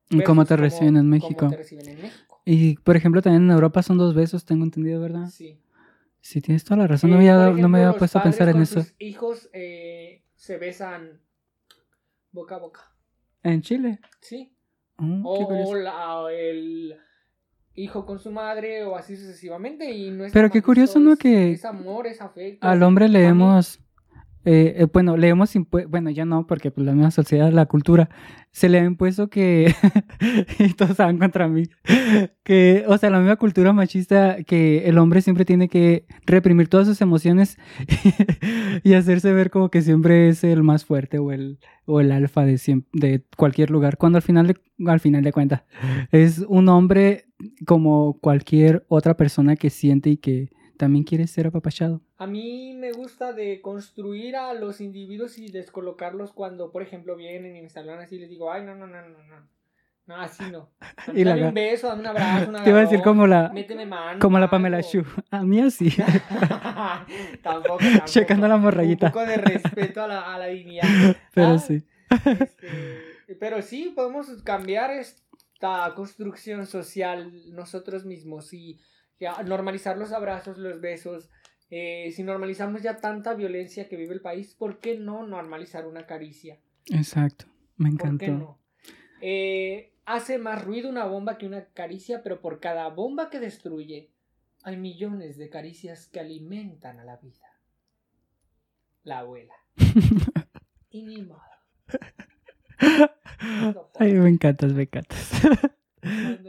[0.09, 1.47] ¿Y cómo te versus reciben en cómo México?
[1.49, 2.41] te reciben en México.
[2.45, 5.27] Y por ejemplo, también en Europa son dos besos, tengo entendido, ¿verdad?
[5.29, 5.59] Sí.
[6.21, 7.09] Sí, tienes toda la razón.
[7.11, 8.81] no Eh, me había, no me había puesto a pensar en eso.
[8.83, 11.21] sus hijos eh, se besan
[12.31, 12.81] boca a boca.
[13.43, 13.99] En Chile.
[14.21, 14.53] ¿Sí?
[14.97, 16.97] Qué O la- el
[17.75, 19.89] hijo con su madre o así sucesivamente.
[19.91, 21.15] Y no es Pero qué curioso, ¿no?
[21.15, 22.67] Que Es amor, es afecto.
[22.67, 23.79] Al hombre También- leemos,
[24.51, 28.09] eh, eh, bueno, leemos, impue- bueno, ya no, porque pues, la misma sociedad, la cultura,
[28.51, 29.75] se le ha impuesto que,
[30.59, 31.63] y todos van contra mí,
[32.43, 36.87] que, o sea, la misma cultura machista, que el hombre siempre tiene que reprimir todas
[36.87, 37.57] sus emociones
[38.83, 42.43] y hacerse ver como que siempre es el más fuerte o el, o el alfa
[42.45, 42.59] de,
[42.93, 45.63] de cualquier lugar, cuando al final al final de cuentas
[46.11, 47.25] es un hombre
[47.65, 51.99] como cualquier otra persona que siente y que también quiere ser apapachado.
[52.17, 57.55] A mí me gusta de construir a los individuos y descolocarlos cuando, por ejemplo, vienen
[57.57, 59.59] y me saludan así y les digo, ay, no, no, no, no, no.
[60.07, 60.69] No, así no.
[61.13, 63.27] Y la dame ga- un beso, dame un abrazo, un Te iba a decir como
[63.27, 64.19] la, Méteme mano.
[64.19, 64.79] como la Pamela.
[64.81, 65.03] Shu.
[65.29, 65.91] A mí así.
[67.43, 68.05] tampoco, tampoco.
[68.05, 69.07] Checando la morrayita.
[69.07, 70.85] Un poco de respeto a la, a la dignidad.
[71.33, 71.83] Pero Ah, sí.
[72.25, 78.79] este, pero sí, podemos cambiar esta construcción social nosotros mismos y
[79.19, 81.29] ya, normalizar los abrazos, los besos.
[81.69, 86.05] Eh, si normalizamos ya tanta violencia que vive el país, ¿por qué no normalizar una
[86.05, 86.59] caricia?
[86.87, 87.45] Exacto.
[87.77, 88.31] Me ¿Por qué encantó.
[88.31, 88.59] no?
[89.21, 94.09] Eh, hace más ruido una bomba que una caricia, pero por cada bomba que destruye,
[94.63, 97.45] hay millones de caricias que alimentan a la vida.
[99.03, 99.53] La abuela.
[100.89, 101.41] y ni modo.
[103.99, 105.31] Ay, me encantas, me encantas.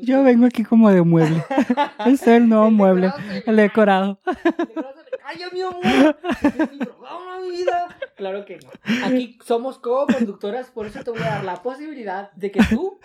[0.02, 1.42] Yo vengo aquí como de mueble.
[2.06, 4.20] Es el nuevo El mueble, decorado el decorado.
[5.24, 6.16] ¡Ay, mi amor!
[6.42, 7.96] Es mi programa, mi vida.
[8.16, 8.70] Claro que no.
[9.06, 12.98] Aquí somos co-conductoras, por eso te voy a dar la posibilidad de que tú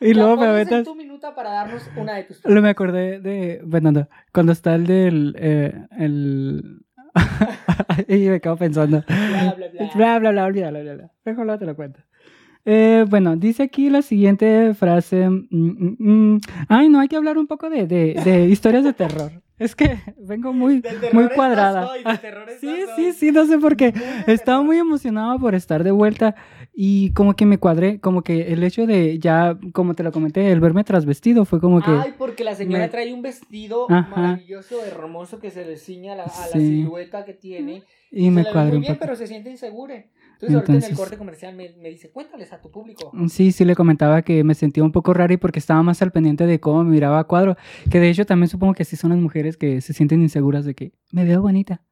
[0.00, 0.84] Y luego me metas.
[0.84, 3.60] tu minuta para darnos una de tus Lo me acordé de.
[3.64, 5.34] Bueno, no, cuando está el del.
[5.38, 6.84] eh, el.
[8.08, 9.02] y me quedo pensando.
[9.06, 9.90] bla, bla, bla.
[9.94, 11.10] Bla, bla, bla, olvídalo, olvídalo.
[11.24, 12.00] Mejor luego te lo cuento.
[12.68, 15.30] Eh, bueno, dice aquí la siguiente frase.
[15.30, 15.96] mm, mm,
[16.34, 16.40] mm.
[16.68, 19.30] Ay, no, hay que hablar un poco de, de, de historias de terror.
[19.58, 21.88] Es que vengo muy, muy cuadrada.
[22.60, 23.94] sí, sí, sí, no sé por qué.
[24.26, 26.34] Estaba muy emocionado por estar de vuelta
[26.74, 30.50] y como que me cuadré, como que el hecho de ya, como te lo comenté,
[30.52, 31.90] el verme trasvestido fue como que...
[31.90, 34.10] Ay, porque la señora me- trae un vestido Ajá.
[34.10, 36.58] maravilloso, hermoso, que se le ciña a la, a la Sí.
[36.82, 37.82] silueta que tiene.
[38.10, 40.04] y me la ve cuadré muy bien, pero se siente insegura.
[40.40, 43.10] Entonces, ahorita en el corte comercial me, me dice, cuéntales a tu público.
[43.28, 46.12] Sí, sí le comentaba que me sentía un poco raro y porque estaba más al
[46.12, 47.56] pendiente de cómo me miraba a cuadro,
[47.90, 50.74] que de hecho también supongo que así son las mujeres que se sienten inseguras de
[50.74, 51.82] que me veo bonita.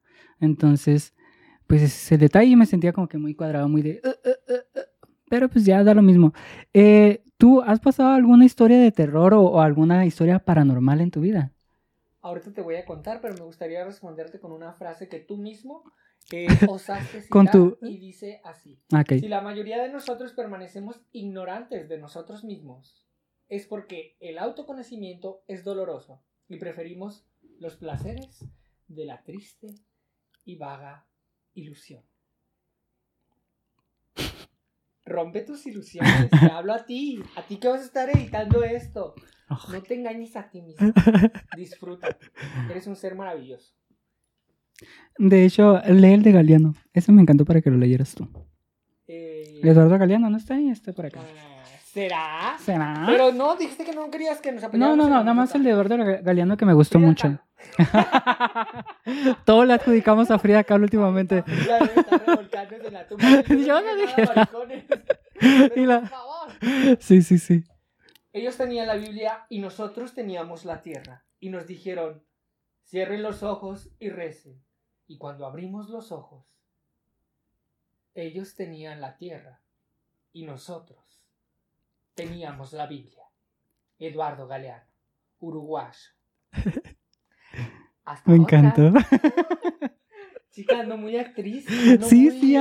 [0.41, 1.15] Entonces,
[1.67, 4.01] pues ese es el detalle y me sentía como que muy cuadrado, muy de...
[4.05, 5.09] "Uh, uh, uh, uh".
[5.31, 6.35] Pero pues ya da lo mismo.
[6.75, 11.21] Eh, ¿Tú has pasado alguna historia de terror o, o alguna historia paranormal en tu
[11.21, 11.51] vida?
[12.21, 15.83] Ahorita te voy a contar, pero me gustaría responderte con una frase que tú mismo
[16.33, 16.47] eh,
[17.29, 18.81] Con tu- y dice así.
[18.93, 19.19] Ah, Ok.
[19.21, 23.05] Si la mayoría de nosotros permanecemos ignorantes de nosotros mismos,
[23.49, 27.27] es porque el autoconocimiento es doloroso y preferimos
[27.59, 28.45] los placeres
[28.89, 29.69] de la triste
[30.45, 31.07] y vaga
[31.55, 32.03] ilusión.
[35.07, 39.15] Rompe tus ilusiones, te hablo a ti, a ti que vas a estar editando esto.
[39.71, 40.93] No te engañes a ti mismo,
[41.57, 42.17] disfruta.
[42.71, 43.75] Eres un ser maravilloso.
[45.19, 46.75] De hecho, lee el de Galeano.
[46.93, 48.29] Ese me encantó para que lo leyeras tú.
[49.07, 50.71] Eh, Eduardo Galeano, ¿no está ahí?
[50.71, 51.21] Está por acá.
[51.21, 52.57] ah, ¿Será?
[52.59, 53.05] ¿Será?
[53.07, 55.55] Pero no, dijiste que no querías que nos No, apoyáramos no, no, la nada más
[55.55, 57.39] el de Eduardo Ga- Galeano que me gustó Frida mucho.
[59.45, 61.45] Todo le adjudicamos a Frida Kahlo últimamente.
[62.91, 63.43] La tumba.
[63.49, 64.25] Yo no dije.
[65.77, 66.49] Y la- por favor.
[67.01, 67.65] Sí, sí, sí.
[68.33, 71.25] Ellos tenían la Biblia y nosotros teníamos la tierra.
[71.41, 72.23] Y nos dijeron,
[72.85, 74.63] cierren los ojos y recen.
[75.07, 76.45] Y cuando abrimos los ojos,
[78.15, 79.61] ellos tenían la tierra
[80.33, 81.23] y nosotros
[82.15, 83.25] teníamos la Biblia.
[83.99, 84.85] Eduardo Galeano,
[85.41, 86.11] uruguayo.
[88.05, 88.93] Hasta Me encantó.
[90.51, 91.67] Chica, ando muy actriz.
[91.69, 92.57] ando Sí, muy- sí,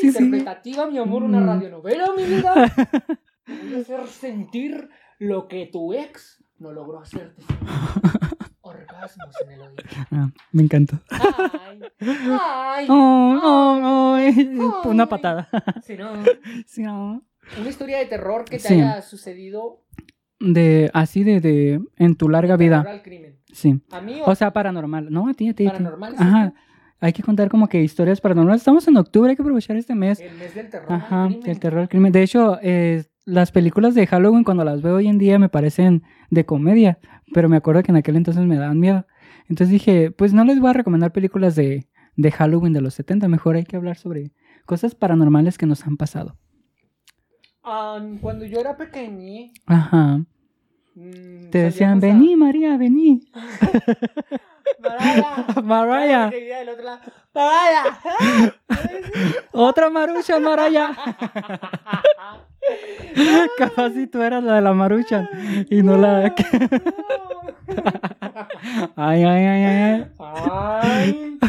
[0.00, 0.24] sí, sí.
[0.24, 1.46] interpretativa, mi amor, una Mm.
[1.46, 2.54] radionovela, mi vida.
[3.46, 4.88] Voy a hacer sentir
[5.18, 8.31] lo que tu ex no logró hacerte sentir.
[8.74, 9.74] Orgasmos en el oído.
[10.10, 10.98] Ah, me encantó.
[11.10, 12.86] Ay, ay.
[12.88, 13.80] Oh, oh,
[14.14, 14.34] oh, eh,
[14.84, 15.48] Una patada.
[15.98, 16.12] No,
[16.66, 17.22] Sí, no.
[17.60, 18.74] una historia de terror que te Sí.
[18.74, 19.82] haya sucedido
[20.40, 22.84] De, así de, de, en tu larga vida.
[22.86, 23.38] al crimen.
[23.52, 23.80] Sí.
[23.92, 25.08] A mí, O sea, paranormal.
[25.10, 25.66] No, a ti, a ti.
[25.66, 26.14] paranormal.
[26.14, 26.52] ¿es Ajá.
[27.00, 28.60] Hay que contar como que historias paranormales.
[28.62, 30.20] Estamos en octubre, hay que aprovechar este mes.
[30.20, 30.92] El mes del terror.
[30.92, 31.50] Ajá, al crimen.
[31.50, 32.12] el terror, el crimen.
[32.12, 36.02] De hecho, eh, las películas de Halloween cuando las veo hoy en día me parecen
[36.30, 36.98] de comedia,
[37.32, 39.06] pero me acuerdo que en aquel entonces me daban miedo.
[39.48, 43.28] Entonces dije, pues no les voy a recomendar películas de, de Halloween de los 70,
[43.28, 44.32] mejor hay que hablar sobre
[44.66, 46.36] cosas paranormales que nos han pasado.
[47.64, 49.50] Ah, cuando yo era pequeña.
[49.66, 50.18] Ajá.
[50.94, 53.20] mm, Te decían, a- vení María, vení.
[54.78, 55.62] Otro lado.
[55.62, 56.30] Mariah.
[59.52, 60.90] otra marucha, Maraya.
[63.58, 65.28] Capaz si tú eras la de la marucha
[65.68, 66.34] y no la...
[68.96, 70.06] Ay, ay, ay, ay, ay.
[70.18, 71.38] Ay.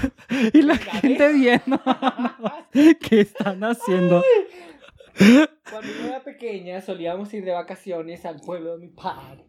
[0.53, 1.79] Y la gente viendo
[3.07, 4.23] qué están haciendo.
[5.69, 9.45] Cuando yo era pequeña solíamos ir de vacaciones al pueblo de mi padre.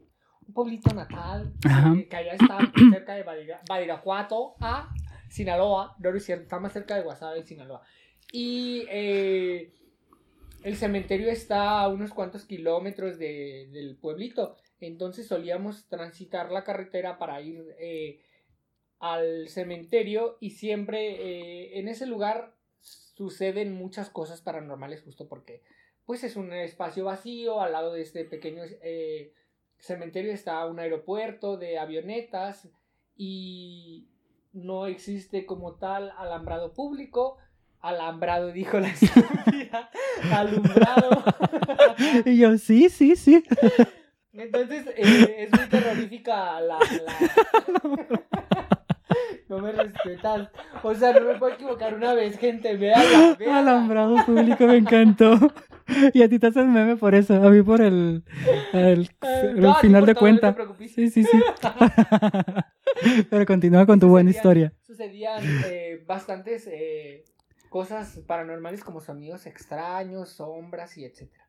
[0.47, 1.95] Un pueblito natal Ajá.
[1.97, 2.59] eh, que allá está
[2.91, 4.91] cerca de Badira- Badiraguato a
[5.31, 5.97] Sinaloa.
[5.99, 7.81] No, no es cierto, está más cerca de Guasave y Sinaloa.
[8.31, 9.73] Y eh,
[10.65, 14.57] el cementerio está a unos cuantos kilómetros de- del pueblito.
[14.81, 18.21] Entonces solíamos transitar la carretera para ir eh,
[18.99, 25.63] al cementerio y siempre eh, en ese lugar suceden muchas cosas paranormales justo porque
[26.07, 29.33] pues es un espacio vacío, al lado de este pequeño eh,
[29.79, 32.69] cementerio está un aeropuerto de avionetas
[33.17, 34.09] y
[34.53, 37.39] no existe como tal alambrado público,
[37.85, 39.91] Alambrado, dijo la estúpida.
[40.33, 41.23] Alumbrado.
[42.25, 43.45] Y yo, sí, sí, sí.
[44.33, 46.79] Entonces, eh, es muy terrorífica la...
[46.79, 48.19] la-
[49.49, 50.49] No me respetas.
[50.83, 52.77] O sea, no me puedo equivocar una vez, gente.
[52.77, 53.59] Véala, véala.
[53.59, 55.39] Alambrado público me encantó.
[56.15, 58.25] Y a ti te haces meme por eso, a mí por el,
[58.73, 60.57] el, Eh, el no, final de todo, no te cuenta.
[60.89, 61.43] Sí, sí, sí.
[63.31, 64.73] Pero continúa con tu buena historia.
[64.87, 67.25] Sucedían eh, bastantes eh,
[67.75, 71.49] cosas paranormales como sonidos extraños, sombras y etcétera.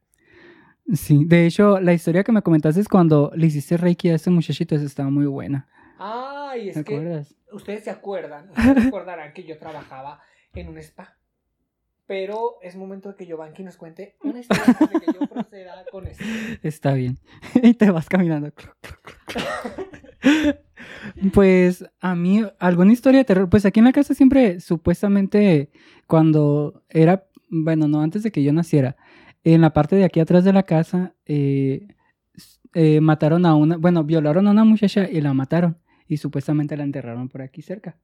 [0.92, 4.32] Sí, de hecho, la historia que me comentaste es cuando le hiciste reiki a ese
[4.32, 5.70] muchachito, esa estaba muy buena.
[6.00, 7.36] Ay, ¿Te es que acuerdas?
[7.52, 10.20] ustedes se acuerdan, ustedes recordarán que yo trabajaba
[10.56, 11.16] en un spa.
[12.08, 16.08] Pero es momento de que Giovanni nos cuente una historia de que yo proceda con
[16.08, 16.24] esto.
[16.64, 17.20] Está bien.
[17.54, 18.52] y te vas caminando.
[21.34, 23.50] pues a mí, alguna historia de terror.
[23.50, 25.72] Pues aquí en la casa siempre, supuestamente,
[26.08, 28.96] cuando era, bueno, no antes de que yo naciera,
[29.44, 31.88] en la parte de aquí atrás de la casa, eh,
[32.74, 35.78] eh, mataron a una, bueno, violaron a una muchacha y la mataron.
[36.08, 37.98] Y supuestamente la enterraron por aquí cerca.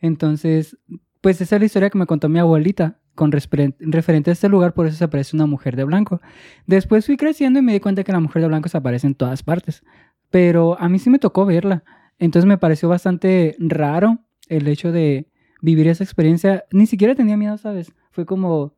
[0.00, 0.78] Entonces,
[1.20, 4.72] pues esa es la historia que me contó mi abuelita con referente a este lugar,
[4.74, 6.20] por eso se aparece una mujer de blanco.
[6.66, 9.14] Después fui creciendo y me di cuenta que la mujer de blanco se aparece en
[9.14, 9.84] todas partes.
[10.30, 11.84] Pero a mí sí me tocó verla.
[12.18, 15.28] Entonces me pareció bastante raro el hecho de
[15.60, 16.64] vivir esa experiencia.
[16.72, 17.92] Ni siquiera tenía miedo, ¿sabes?
[18.10, 18.74] Fue como,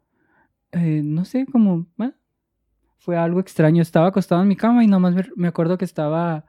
[0.72, 2.12] eh, no sé, como, ah,
[2.98, 3.82] fue algo extraño.
[3.82, 6.46] Estaba acostado en mi cama y nomás me, acuerdo que estaba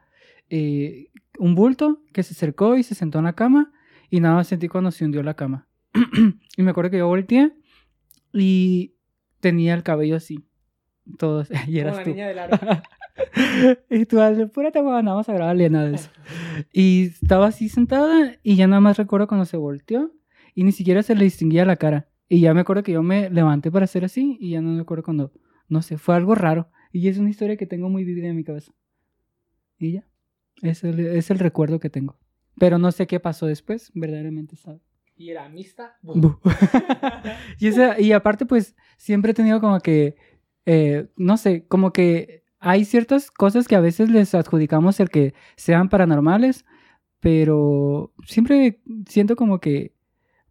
[0.49, 1.09] eh,
[1.39, 3.73] un bulto que se acercó y se sentó en la cama
[4.09, 5.67] y nada más sentí cuando se hundió la cama.
[6.57, 7.53] y me acuerdo que yo volteé
[8.31, 8.93] y
[9.39, 10.45] tenía el cabello así.
[11.17, 12.09] Todo, y Como eras la tú.
[12.11, 12.57] niña del aro.
[13.89, 14.17] y tú,
[14.53, 16.09] púrate, huevón, vamos a grabarle nada de eso.
[16.71, 20.11] Y estaba así sentada y ya nada más recuerdo cuando se volteó
[20.53, 22.09] y ni siquiera se le distinguía la cara.
[22.27, 24.81] Y ya me acuerdo que yo me levanté para hacer así y ya no me
[24.81, 25.31] acuerdo cuando,
[25.69, 26.69] no sé, fue algo raro.
[26.91, 28.71] Y es una historia que tengo muy vivida en mi cabeza.
[29.77, 30.07] Y ya,
[30.61, 32.17] es el, es el recuerdo que tengo.
[32.57, 34.79] Pero no sé qué pasó después, verdaderamente sabe.
[35.17, 35.49] Y era.
[36.01, 36.39] Bu.
[37.59, 40.15] y, esa- y aparte, pues, siempre he tenido como que,
[40.65, 45.35] eh, no sé, como que hay ciertas cosas que a veces les adjudicamos el que
[45.55, 46.65] sean paranormales,
[47.19, 49.93] pero siempre siento como que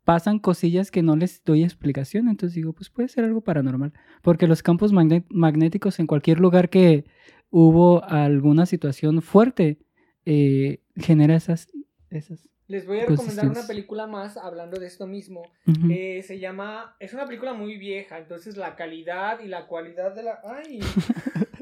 [0.05, 3.93] pasan cosillas que no les doy explicación, entonces digo, pues puede ser algo paranormal,
[4.23, 7.05] porque los campos magnéticos en cualquier lugar que
[7.51, 9.81] hubo alguna situación fuerte,
[10.25, 11.67] eh, genera esas...
[12.11, 15.43] esas Les voy a recomendar una película más hablando de esto mismo.
[15.67, 15.89] Ujú.
[15.91, 16.95] Eh, se llama.
[17.01, 20.39] Es una película muy vieja, entonces la calidad y la cualidad de la.
[20.45, 20.79] ¡Ay!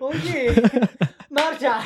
[0.00, 0.54] Oye,
[1.30, 1.80] marcha.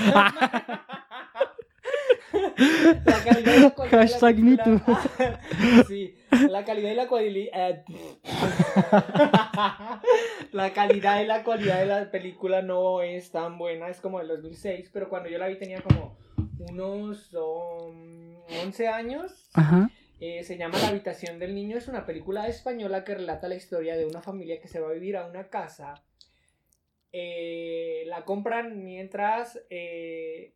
[3.04, 3.98] la calidad y la cualidad.
[4.00, 4.56] Hashtag me
[5.88, 6.14] sí,
[6.48, 7.84] la calidad y la cualidad.
[10.52, 14.28] la calidad y la cualidad de la película no es tan buena, es como del
[14.28, 16.16] 2006, pero cuando yo la vi tenía como
[16.58, 19.50] unos um, 11 años.
[19.54, 19.90] Ajá.
[20.24, 21.76] Eh, se llama La habitación del niño.
[21.76, 24.92] Es una película española que relata la historia de una familia que se va a
[24.92, 25.94] vivir a una casa.
[27.12, 30.54] Eh, la compran mientras eh,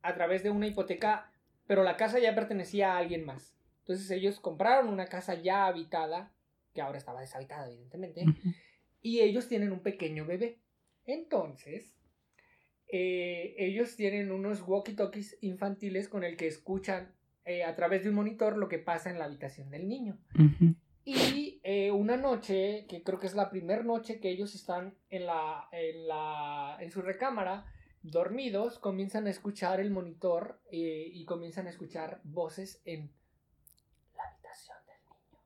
[0.00, 1.30] a través de una hipoteca,
[1.66, 3.54] pero la casa ya pertenecía a alguien más.
[3.80, 6.32] Entonces ellos compraron una casa ya habitada,
[6.72, 8.24] que ahora estaba deshabitada evidentemente,
[9.02, 10.60] y ellos tienen un pequeño bebé.
[11.04, 11.94] Entonces,
[12.88, 17.14] eh, ellos tienen unos walkie-talkies infantiles con el que escuchan
[17.66, 20.16] a través de un monitor lo que pasa en la habitación del niño.
[20.36, 20.76] Ujú.
[21.04, 25.26] Y eh, una noche, que creo que es la primera noche que ellos están en,
[25.26, 27.66] la, en, la, en su recámara,
[28.02, 33.10] dormidos, comienzan a escuchar el monitor eh, y comienzan a escuchar voces en
[34.16, 35.42] la habitación del niño.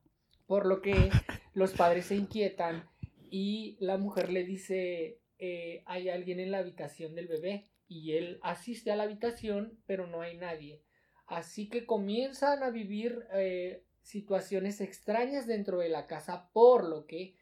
[0.47, 1.11] Por lo que
[1.55, 2.89] los padres se inquietan
[3.31, 7.71] y la mujer le dice, eh, hay alguien en la habitación del bebé.
[7.87, 10.83] Y él asiste a la habitación, pero no hay nadie.
[11.27, 17.35] Así que comienzan a vivir eh, situaciones extrañas dentro de la casa, por lo que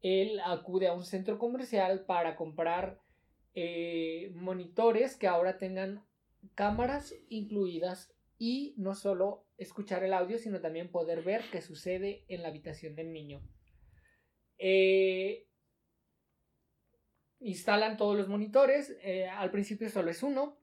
[0.00, 3.00] él acude a un centro comercial para comprar
[3.54, 6.04] eh, monitores que ahora tengan
[6.54, 12.42] cámaras incluidas y no solo escuchar el audio, sino también poder ver qué sucede en
[12.42, 13.42] la habitación del niño.
[14.56, 15.46] Eh,
[17.40, 20.56] instalan todos los monitores, eh, al principio solo es uno,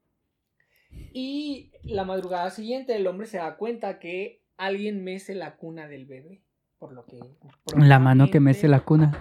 [1.13, 6.05] y la madrugada siguiente el hombre se da cuenta que alguien mece la cuna del
[6.05, 6.41] bebé.
[6.77, 7.19] Por lo que.
[7.77, 9.17] La mano que mece la cuna.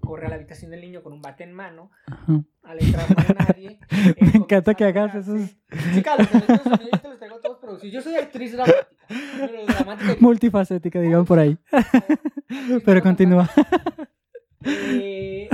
[0.00, 1.90] Corre a la habitación del niño con un bate en mano.
[2.06, 2.42] Ajá.
[2.62, 3.80] Al entrar no hay nadie.
[4.20, 5.56] Me encanta que hagas esos.
[5.94, 7.92] Yo te los traigo todos producir.
[7.92, 8.88] Yo soy actriz dramática.
[9.08, 11.56] Pero dramática Multifacética, digan por ahí.
[12.84, 13.48] Pero continúa.
[14.64, 15.48] Eh,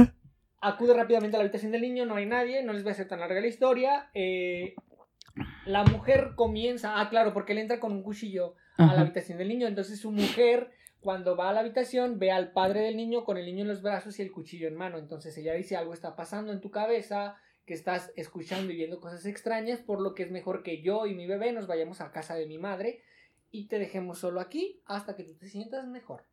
[0.60, 3.08] acude rápidamente a la habitación del niño, no hay nadie, no les voy a hacer
[3.08, 4.08] tan larga la historia.
[4.14, 4.74] Eh,
[5.66, 9.48] la mujer comienza, ah, claro, porque él entra con un cuchillo a la habitación del
[9.48, 9.66] niño.
[9.66, 10.70] Entonces su mujer,
[11.00, 13.82] cuando va a la habitación, ve al padre del niño con el niño en los
[13.82, 14.98] brazos y el cuchillo en mano.
[14.98, 19.24] Entonces ella dice, algo está pasando en tu cabeza, que estás escuchando y viendo cosas
[19.26, 22.34] extrañas, por lo que es mejor que yo y mi bebé nos vayamos a casa
[22.34, 23.00] de mi madre
[23.50, 26.24] y te dejemos solo aquí hasta que tú te sientas mejor.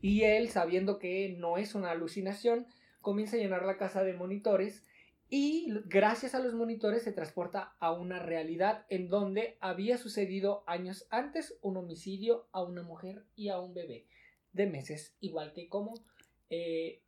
[0.00, 2.66] Y él, sabiendo que no es una alucinación,
[3.00, 4.84] comienza a llenar la casa de monitores
[5.30, 11.06] y gracias a los monitores se transporta a una realidad en donde había sucedido años
[11.10, 14.06] antes un homicidio a una mujer y a un bebé
[14.52, 15.94] de meses, igual que como
[16.50, 17.02] eh,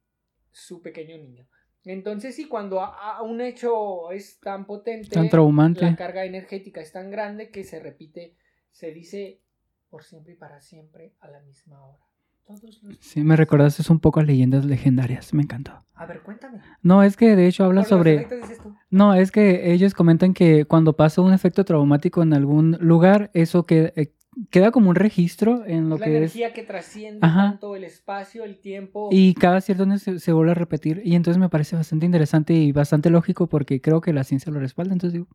[0.52, 1.46] su pequeño niño.
[1.84, 5.80] Entonces, sí, cuando a, a un hecho es tan potente, Tan traumante.
[5.80, 8.36] la carga energética es tan grande que se repite,
[8.70, 9.40] se dice
[9.88, 12.04] por siempre y para siempre a la misma hora.
[12.46, 15.32] Todos los Sí, me recordaste un poco a leyendas legendarias.
[15.32, 15.84] Me encantó.
[15.94, 16.39] A ver, cuéntame.
[16.82, 18.14] No, es que de hecho habla Por los sobre...
[18.14, 18.74] efectos dices tú.
[18.90, 23.64] No, es que ellos comentan que cuando pasa un efecto traumático en algún lugar, eso
[23.64, 24.12] que, eh,
[24.50, 26.16] queda como un registro en lo la que es...
[26.16, 27.50] energía que trasciende Ajá.
[27.50, 29.08] tanto el espacio, el tiempo.
[29.12, 31.02] Y cada cierto año se, se vuelve a repetir.
[31.04, 34.60] Y entonces me parece bastante interesante y bastante lógico porque creo que la ciencia lo
[34.60, 34.92] respalda.
[34.92, 35.28] Entonces digo,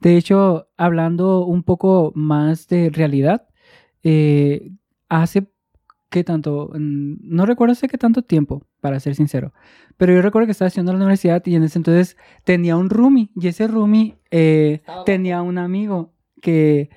[0.00, 3.48] de hecho, hablando un poco más de realidad,
[4.02, 4.70] eh,
[5.08, 5.50] hace
[6.10, 9.52] que tanto, mm, no recuerdo hace qué tanto tiempo, para ser sincero,
[9.96, 13.30] pero yo recuerdo que estaba en la universidad y en ese entonces tenía un roomie
[13.34, 16.90] y ese roomie eh, tenía un amigo que,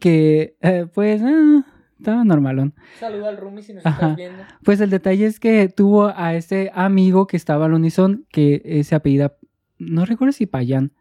[0.00, 1.64] que eh, pues, ah,
[1.98, 2.74] estaba normalón.
[3.00, 3.96] Saluda al Rumi si nos Ajá.
[3.96, 4.42] estás viendo.
[4.64, 8.84] Pues el detalle es que tuvo a ese amigo que estaba al unison, que eh,
[8.84, 9.36] se apellida,
[9.78, 10.92] no recuerdo si Payán.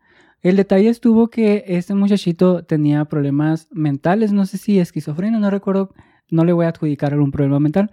[0.41, 5.93] El detalle estuvo que este muchachito tenía problemas mentales, no sé si esquizofrenia, no recuerdo,
[6.29, 7.89] no le voy a adjudicar algún problema mental,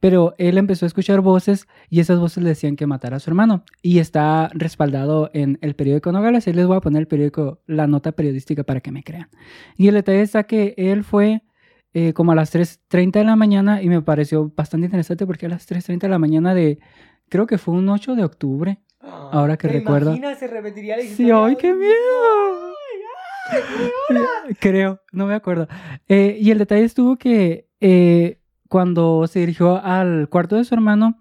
[0.00, 3.30] pero él empezó a escuchar voces y esas voces le decían que matara a su
[3.30, 3.62] hermano.
[3.82, 7.86] Y está respaldado en el periódico Nogales, ahí les voy a poner el periódico, la
[7.86, 9.28] nota periodística para que me crean.
[9.76, 11.42] Y el detalle está que él fue
[11.94, 15.50] eh, como a las 3.30 de la mañana y me pareció bastante interesante porque a
[15.50, 16.80] las 3.30 de la mañana de,
[17.28, 18.78] creo que fue un 8 de octubre.
[19.00, 20.10] Ahora que ¿Te recuerdo.
[20.10, 20.38] imaginas?
[20.38, 21.30] Se repetiría la Sí.
[21.30, 22.72] ¡ay, qué miedo!
[24.60, 25.68] Creo, no me acuerdo.
[26.08, 31.18] Eh, y el detalle estuvo que eh, cuando se dirigió al cuarto de su hermano,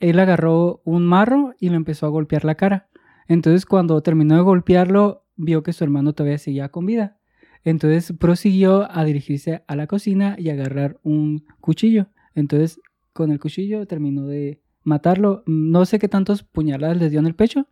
[0.00, 2.88] él agarró un marro y le empezó a golpear la cara.
[3.28, 7.18] Entonces, cuando terminó de golpearlo, vio que su hermano todavía seguía con vida.
[7.62, 12.08] Entonces, prosiguió a dirigirse a la cocina y agarrar un cuchillo.
[12.34, 12.80] Entonces,
[13.12, 15.42] con el cuchillo terminó de matarlo.
[15.46, 17.68] No sé qué tantos puñaladas les dio en el pecho,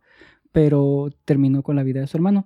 [0.51, 2.45] pero terminó con la vida de su hermano.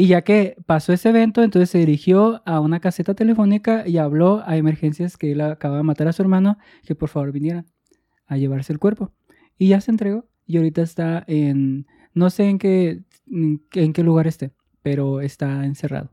[0.00, 4.44] Y ya que pasó ese evento, entonces se dirigió a una caseta telefónica y habló
[4.46, 7.66] a emergencias que él acaba de matar a su hermano, que por favor vinieran
[8.26, 9.12] a llevarse el cuerpo.
[9.58, 14.28] Y ya se entregó y ahorita está en, no sé en qué, en qué lugar
[14.28, 16.10] esté, pero está encerrado.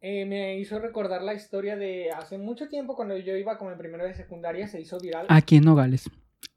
[0.00, 3.78] Eh, me hizo recordar la historia de hace mucho tiempo cuando yo iba como en
[3.78, 5.26] primero de secundaria, se hizo viral.
[5.28, 6.08] Aquí en Nogales,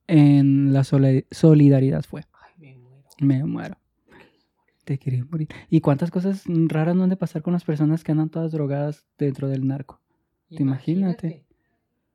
[0.06, 2.22] en la soli- solidaridad fue.
[2.34, 3.08] Ay, me muero.
[3.20, 3.78] Me muero.
[4.90, 5.48] Te quería morir.
[5.70, 9.06] ¿Y cuántas cosas raras no han de pasar con las personas que andan todas drogadas
[9.20, 10.02] dentro del narco?
[10.50, 11.46] Te imagínate.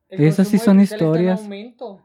[0.08, 1.48] El Esas sí son historias.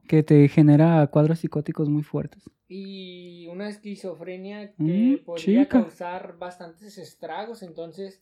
[0.07, 2.47] Que te genera cuadros psicóticos muy fuertes.
[2.67, 4.83] Y una esquizofrenia que
[5.21, 5.81] Mm, podría chica.
[5.81, 8.21] causar bastantes estragos, entonces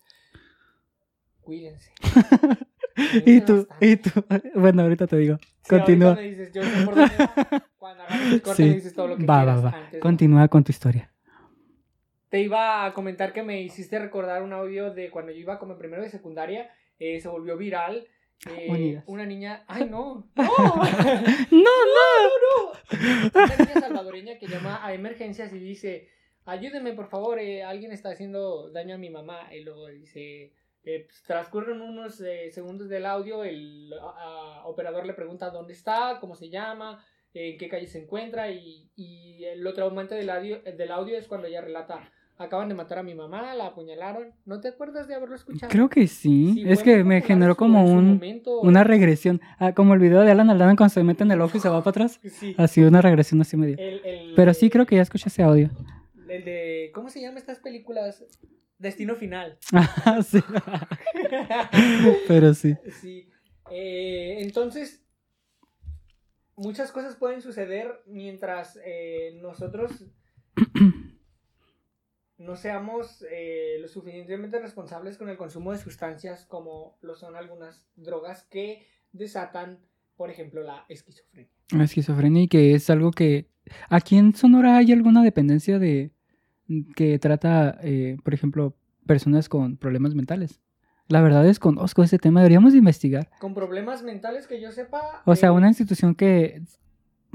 [1.41, 1.91] cuídense.
[3.25, 3.87] y tú, bastante.
[3.91, 4.09] y tú.
[4.55, 5.37] Bueno, ahorita te digo.
[5.63, 6.15] Sí, Continúa.
[6.15, 7.63] me dices, yo sé por dónde va.
[7.77, 8.69] Cuando hagamos el corte Sí.
[8.69, 9.77] me dices todo lo que Va, va, quieras va.
[9.79, 9.99] antes, ¿no?
[9.99, 11.11] Continúa con tu historia.
[12.29, 15.73] Te iba a comentar que me hiciste recordar un audio de cuando yo iba como
[15.73, 16.69] en primero de secundaria,
[16.99, 18.07] eh, se volvió viral.
[18.45, 19.03] eh, Unidas.
[19.07, 20.35] una niña, ay no, no,
[21.51, 22.71] No,
[23.45, 26.09] una niña salvadoreña que llama a emergencias y dice,
[26.45, 29.53] ayúdenme por favor, eh, alguien está haciendo daño a mi mamá.
[29.53, 30.53] Y luego dice,
[30.83, 36.17] eh, pues, transcurren unos eh, segundos del audio, el ah, operador le pregunta dónde está,
[36.21, 37.03] cómo se llama,
[37.33, 41.27] eh, en qué calle se encuentra y, y lo traumante del audio, del audio es
[41.27, 44.31] cuando ella relata, acaban de matar a mi mamá, la apuñalaron.
[44.45, 45.71] ¿No te acuerdas de haberlo escuchado?
[45.71, 46.53] Creo que sí.
[46.53, 48.61] Sí, es que me generó como un, momento.
[48.61, 49.41] una regresión.
[49.59, 51.69] Ah, como el video de Alan Aldana cuando se mete en el ojo y se
[51.69, 52.19] va para atrás.
[52.29, 52.53] Sí.
[52.57, 53.75] Así, una regresión así medio.
[53.79, 55.69] El- el- Pero sí creo que ya escuché ese audio.
[56.29, 56.91] El de.
[56.93, 58.23] ¿Cómo se llaman estas películas?
[58.77, 59.57] Destino Final.
[59.73, 60.39] Ah, sí.
[62.27, 62.75] Pero sí.
[63.01, 63.29] sí.
[63.71, 65.03] Eh, entonces.
[66.59, 69.91] Muchas cosas pueden suceder mientras eh, nosotros
[72.37, 77.83] no seamos eh, lo suficientemente responsables con el consumo de sustancias como lo son algunas
[77.95, 79.79] drogas que desatan,
[80.15, 81.51] por ejemplo, la esquizofrenia.
[81.71, 83.49] La esquizofrenia y que es algo que...
[83.89, 86.11] ¿Aquí en Sonora hay alguna dependencia de
[86.95, 90.61] que trata, eh, por ejemplo, personas con problemas mentales?
[91.07, 93.29] La verdad desconozco ese tema, deberíamos investigar.
[93.39, 95.23] Con problemas mentales que yo sepa...
[95.25, 96.61] O sea, eh, una institución que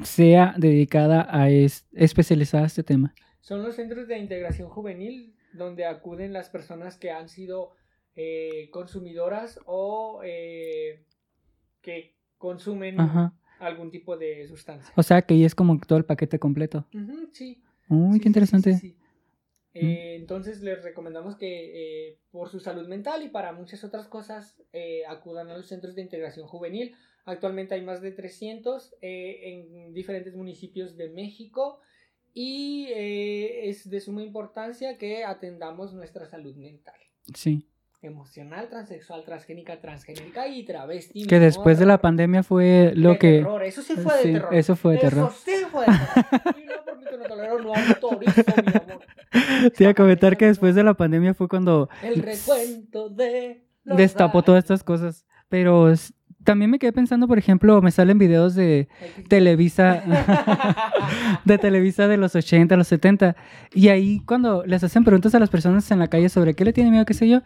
[0.02, 3.14] sea dedicada a es, especializada a este tema.
[3.42, 7.72] Son los centros de integración juvenil donde acuden las personas que han sido
[8.14, 11.04] eh, consumidoras o eh,
[11.82, 13.34] que consumen Ajá.
[13.58, 14.92] algún tipo de sustancia.
[14.96, 16.86] O sea, que ahí es como todo el paquete completo.
[16.94, 17.62] Ujú, sí.
[17.88, 18.74] Uy, Sí, qué interesante.
[18.74, 18.98] sí, sí, sí.
[19.74, 24.62] Eh, entonces les recomendamos que eh, por su salud mental y para muchas otras cosas
[24.72, 26.94] eh, acudan a los centros de integración juvenil.
[27.24, 31.80] Actualmente hay más de 300 eh, en diferentes municipios de México
[32.34, 36.94] y eh, es de suma importancia que atendamos nuestra salud mental,
[37.34, 37.68] Sí.
[38.00, 41.26] emocional, transexual, transgénica, transgénica y travesti.
[41.26, 43.32] Que después de la pandemia fue lo De que...
[43.38, 44.54] terror, Eso sí fue de Sí, terror.
[44.54, 45.28] eso fue de terror.
[45.30, 46.56] Eso sí fue de terror.
[46.58, 49.72] Y no no tolero, no autorizo, mi amor.
[49.76, 53.64] Te iba a comentar que después de la pandemia fue cuando El recuento de.
[53.84, 55.26] los destapó todas estas cosas.
[55.48, 55.90] Pero
[56.44, 58.88] también me quedé pensando, por ejemplo, me salen videos de
[59.28, 60.02] Televisa,
[61.44, 63.36] de Televisa de los 80, los 70,
[63.72, 66.72] y ahí cuando les hacen preguntas a las personas en la calle sobre qué le
[66.72, 67.42] tiene miedo, qué sé yo,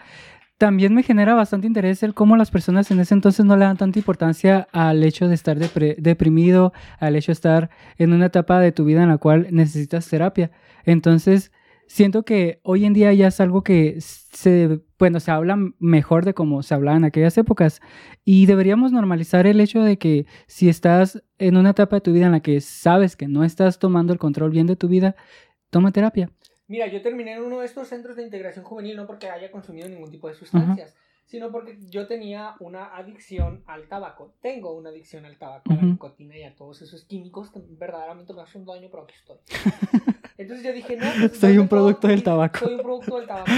[0.59, 3.76] también me genera bastante interés el cómo las personas en ese entonces no le dan
[3.76, 8.72] tanta importancia al hecho de estar deprimido, al hecho de estar en una etapa de
[8.72, 10.51] tu vida en la cual necesitas terapia.
[10.84, 11.53] Entonces,
[11.87, 16.34] siento que hoy en día ya es algo que se, bueno, se habla mejor de
[16.34, 17.80] cómo se hablaba en aquellas épocas
[18.24, 22.26] y deberíamos normalizar el hecho de que si estás en una etapa de tu vida
[22.26, 25.16] en la que sabes que no estás tomando el control bien de tu vida,
[25.70, 26.30] toma terapia.
[26.68, 29.89] Mira, yo terminé en uno de estos centros de integración juvenil no porque haya consumido
[29.89, 34.34] ningún tipo de sustancias, sino porque yo tenía una adicción al tabaco.
[34.41, 38.32] Tengo una adicción al tabaco, a la nicotina y a todos esos químicos que verdaderamente
[38.32, 39.39] me hacen daño, pero aquí estoy.
[40.39, 42.59] Entonces yo dije, no, pues, Soy ¿dónde un producto puedo del tabaco.
[42.59, 43.51] Soy un producto del tabaco.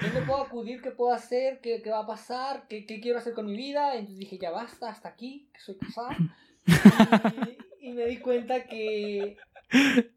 [0.00, 0.82] ¿Dónde puedo acudir?
[0.82, 1.60] ¿Qué puedo hacer?
[1.60, 2.66] ¿Qué, qué va a pasar?
[2.68, 3.94] ¿Qué, ¿Qué quiero hacer con mi vida?
[3.94, 6.16] Entonces dije, ya basta, hasta aquí, que soy casada.
[7.80, 9.36] Y, y me di cuenta que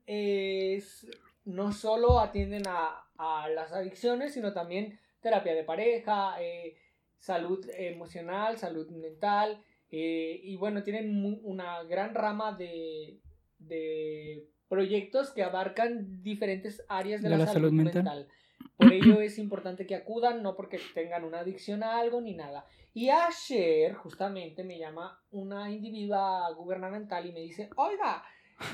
[0.05, 1.07] es,
[1.45, 6.76] no solo atienden a, a las adicciones, sino también terapia de pareja, eh,
[7.17, 13.19] salud emocional, salud mental, eh, y bueno, tienen una gran rama de,
[13.59, 18.28] de proyectos que abarcan diferentes áreas de, la, salud, mental.
[18.78, 22.66] Por ello es importante que acudan, no porque tengan una adicción a algo ni nada.
[22.93, 28.24] Y ayer justamente me llama una individua gubernamental y me dice, oiga,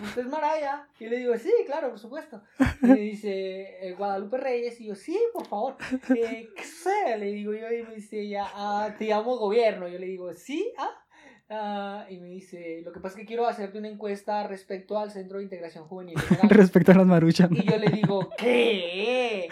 [0.04, 0.88] ¿usted es Maraya?
[1.00, 2.42] Y le digo, sí, claro, por supuesto.
[2.82, 5.78] Y me dice, "Eh, Guadalupe Reyes, y yo, sí, por favor.
[6.16, 7.18] Eh, ¿Qué sé?
[7.18, 9.88] Le digo yo, y me dice ella, "Ah, te llamo gobierno.
[9.88, 11.06] Yo le digo, sí, ah.
[11.50, 15.10] Ah, y me dice, lo que pasa es que quiero hacerte una encuesta respecto al
[15.10, 16.16] Centro de Integración Juvenil.
[16.16, 16.50] de Nogales".
[16.58, 17.50] Respecto a las maruchan.
[17.56, 19.48] Y yo le digo, ¿qué?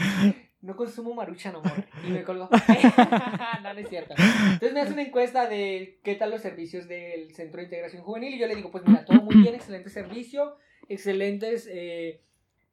[0.62, 1.86] No consumo maruchan, amor.
[2.06, 2.50] Y me colgó.
[3.64, 4.14] no, no es cierto.
[4.18, 8.36] Entonces me hace una encuesta de qué tal los servicios del Centro de Integración Juvenil.
[8.36, 10.58] Y yo le digo, pues mira, todo muy bien, excelente servicio,
[10.90, 12.22] excelentes eh,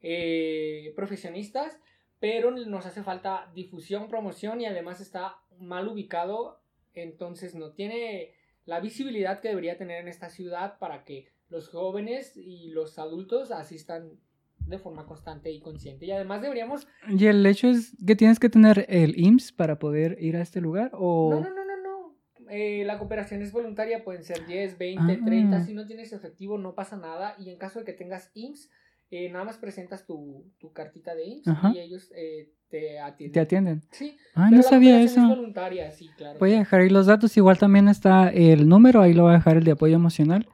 [0.03, 1.79] eh, profesionistas,
[2.21, 6.61] pero nos hace falta difusión, promoción y además está mal ubicado.
[6.95, 8.35] Entonces no tiene
[8.67, 13.51] la visibilidad que debería tener en esta ciudad para que los jóvenes y los adultos
[13.51, 14.13] asistan
[14.59, 16.07] de forma constante y consciente.
[16.07, 16.87] Y además deberíamos...
[17.09, 20.61] Y el hecho es que tienes que tener el IMSS para poder ir a este
[20.61, 21.31] lugar o...
[21.35, 22.51] No, no, no, no, no.
[22.51, 25.25] Eh, la cooperación es voluntaria, pueden ser 10, 20, Ah.
[25.27, 25.65] 30.
[25.67, 27.37] Si no tienes efectivo, no pasa nada.
[27.39, 28.71] Y en caso de que tengas IMSS,
[29.11, 31.73] eh, nada más presentas tu, tu cartita de IMSS Ajá.
[31.75, 33.33] y ellos eh, te atienden.
[33.33, 33.83] Te atienden.
[33.93, 35.21] Sí, Ah, no sabía eso.
[35.21, 36.39] es voluntaria, sí, claro.
[36.41, 37.37] Voy a dejar ahí los datos.
[37.37, 39.01] Igual también está el número.
[39.01, 40.49] Ahí lo voy a dejar el de apoyo emocional.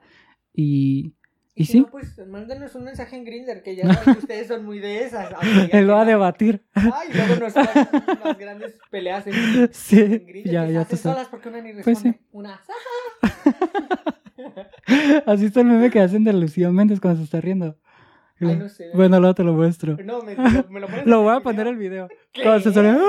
[0.53, 1.15] Y,
[1.55, 4.47] y si sí, no, pues mándenos un mensaje en Grinder, que ya saben que ustedes
[4.47, 5.33] son muy de esas.
[5.71, 6.63] él lo va a debatir.
[6.73, 9.33] Ay, y luego nos unas grandes peleas en,
[9.73, 12.19] Sí, en Grindr ya, ya tú solas porque una ni Pues responde.
[12.19, 12.25] sí.
[12.31, 12.61] Una,
[15.25, 17.77] Así está el meme que hacen de Lucía Méndez cuando se está riendo.
[18.49, 18.89] Ay, no sé.
[18.93, 19.97] Bueno, luego te lo muestro.
[20.03, 22.07] No, me, me lo, me lo pones Lo voy a poner el video.
[22.31, 22.43] ¿Qué?
[22.43, 22.97] Cuando se sale...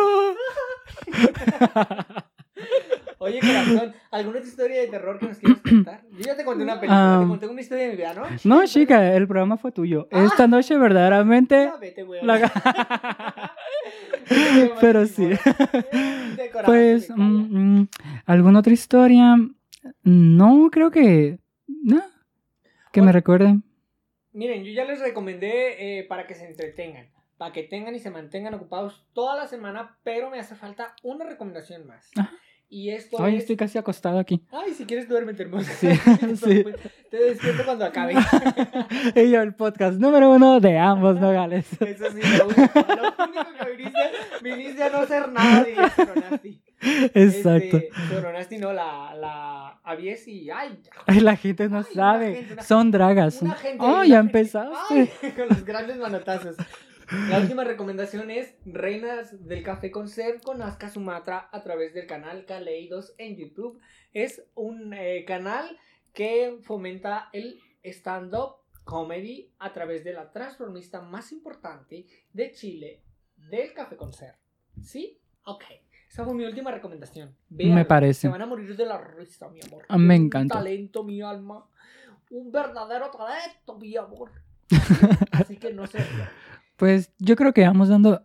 [3.18, 6.03] Oye, corazón, ¿alguna otra historia de terror que nos quieras contar?
[6.11, 7.20] Yo ya te conté una película, Ah.
[7.22, 8.22] te conté una historia de mi vida, ¿no?
[8.43, 10.09] No, chica, el programa fue tuyo.
[10.11, 10.24] Ah.
[10.24, 11.70] Esta noche verdaderamente...
[11.72, 13.55] Ya vete, la-
[14.80, 15.28] Pero sí.
[16.35, 17.89] Pues, Pues, mm, mm,
[18.26, 19.37] ¿alguna otra historia?
[20.03, 21.39] No, creo que...
[21.68, 22.03] No.
[22.93, 23.62] Que me recuerden.
[24.33, 28.11] Miren, yo ya les recomendé eh, para que se entretengan, para que tengan y se
[28.11, 32.11] mantengan ocupados toda la semana, pero me hace falta una recomendación más.
[32.70, 33.43] Y esto Ay, es...
[33.43, 34.43] estoy casi acostado aquí.
[34.51, 35.70] Ay, si quieres duérmete, hermosa.
[35.74, 35.89] Sí,
[36.37, 36.64] sí.
[37.11, 38.14] Te despierto cuando acabe.
[39.14, 41.66] Y yo, el podcast número uno de ambos nogales.
[41.83, 44.11] Eso sí, lo único, lo único que viniste,
[44.43, 46.62] viniste a no hacer nada, diría Soronasti.
[46.83, 47.76] Exacto.
[47.78, 50.51] Este, Soronasti no, la, la Avies y...
[50.51, 50.80] ¡Ay!
[51.07, 52.35] Ay, la gente no Ay, sabe.
[52.35, 53.43] gente, una- Son dragas.
[53.43, 53.78] Una gente...
[53.85, 55.11] Oh, ya empezaste.
[55.22, 56.57] Ay, con los grandes manotazos.
[57.28, 62.07] La última recomendación es Reinas del Café con Ser con Aska Sumatra a través del
[62.07, 63.78] canal Kaleidos en YouTube.
[64.14, 65.78] Es un eh, canal
[66.14, 73.03] que fomenta el stand-up comedy a través de la transformista más importante de Chile,
[73.37, 74.35] del Café con Ser.
[74.83, 75.18] ¿Sí?
[75.45, 75.64] Ok.
[76.12, 77.34] Esa fue mi última recomendación.
[77.48, 78.20] Me parece.
[78.22, 79.84] Se van a morir de la risa, mi amor.
[79.88, 80.54] Ah, me Es un encanta.
[80.56, 81.64] talento, mi alma.
[82.30, 84.30] Un verdadero talento, mi amor.
[85.32, 86.06] Así que no rían.
[86.76, 88.22] Pues yo creo que vamos dando.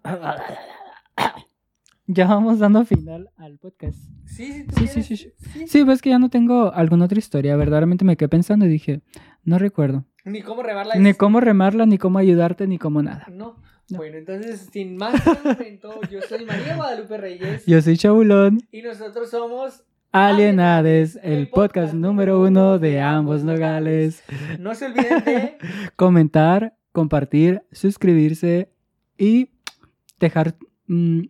[2.07, 3.97] Ya vamos dando final al podcast.
[4.25, 5.33] Sí, sí, Sí, sí, sí, sí.
[5.53, 5.67] sí.
[5.67, 7.55] Sí, pues que ya no tengo alguna otra historia.
[7.55, 9.01] Verdaderamente me quedé pensando y dije,
[9.43, 10.03] no recuerdo.
[10.25, 10.95] Ni cómo rebarla.
[10.95, 13.27] Ni cómo remarla, ni cómo ayudarte, ni cómo nada.
[13.31, 13.55] No.
[13.89, 13.97] No.
[13.97, 15.13] Bueno, entonces, sin más
[15.43, 18.59] momento, yo soy María Guadalupe Reyes Yo soy Chabulón.
[18.71, 19.83] y nosotros somos.
[20.11, 24.23] Alienades, el podcast número uno de ambos nogales.
[24.59, 25.57] No se olviden de.
[25.95, 28.69] Comentar, compartir, suscribirse
[29.17, 29.49] y
[30.19, 30.55] dejar.
[30.88, 31.21] mm,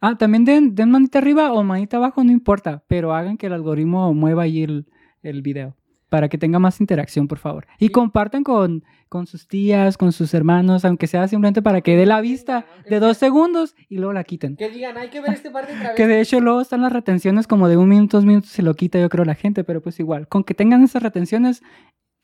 [0.00, 3.52] Ah, también den, den manita arriba o manita abajo, no importa, pero hagan que el
[3.52, 4.86] algoritmo mueva ahí el,
[5.22, 5.76] el video
[6.12, 7.66] para que tenga más interacción, por favor.
[7.78, 12.04] Y compartan con, con sus tías, con sus hermanos, aunque sea simplemente para que dé
[12.04, 14.56] la vista de dos segundos y luego la quiten.
[14.56, 15.96] Que digan, hay que ver este parte otra vez.
[15.96, 18.74] Que de hecho luego están las retenciones como de un minuto, dos minutos se lo
[18.74, 21.62] quita yo creo la gente, pero pues igual, con que tengan esas retenciones,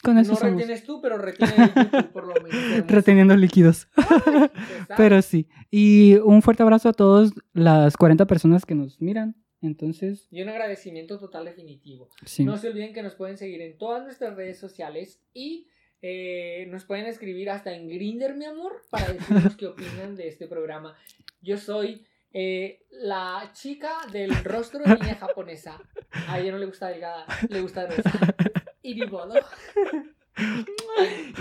[0.02, 2.86] con eso No somos retienes tú, pero retiene YouTube por lo menos.
[2.88, 3.88] reteniendo líquidos.
[3.96, 4.94] Exacto.
[4.98, 5.48] Pero sí.
[5.70, 9.34] Y un fuerte abrazo a todas las 40 personas que nos miran.
[9.60, 12.10] Entonces, Y un agradecimiento total definitivo.
[12.24, 12.44] sí.
[12.44, 15.68] No se olviden que nos pueden seguir en todas nuestras redes sociales y
[16.00, 20.46] eh, nos pueden escribir hasta en Grinder, mi amor, para decirnos qué opinan de este
[20.46, 20.96] programa.
[21.40, 25.80] Yo soy eh, la chica del rostro de niña japonesa.
[26.28, 28.12] A ella no le gusta delgada, le gusta gruesa.
[28.82, 29.34] Y ni modo.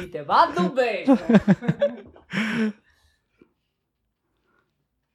[0.02, 1.16] Y te va tu beso.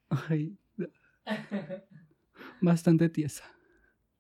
[0.09, 0.57] Ay,
[2.63, 3.45] bastante tiesa.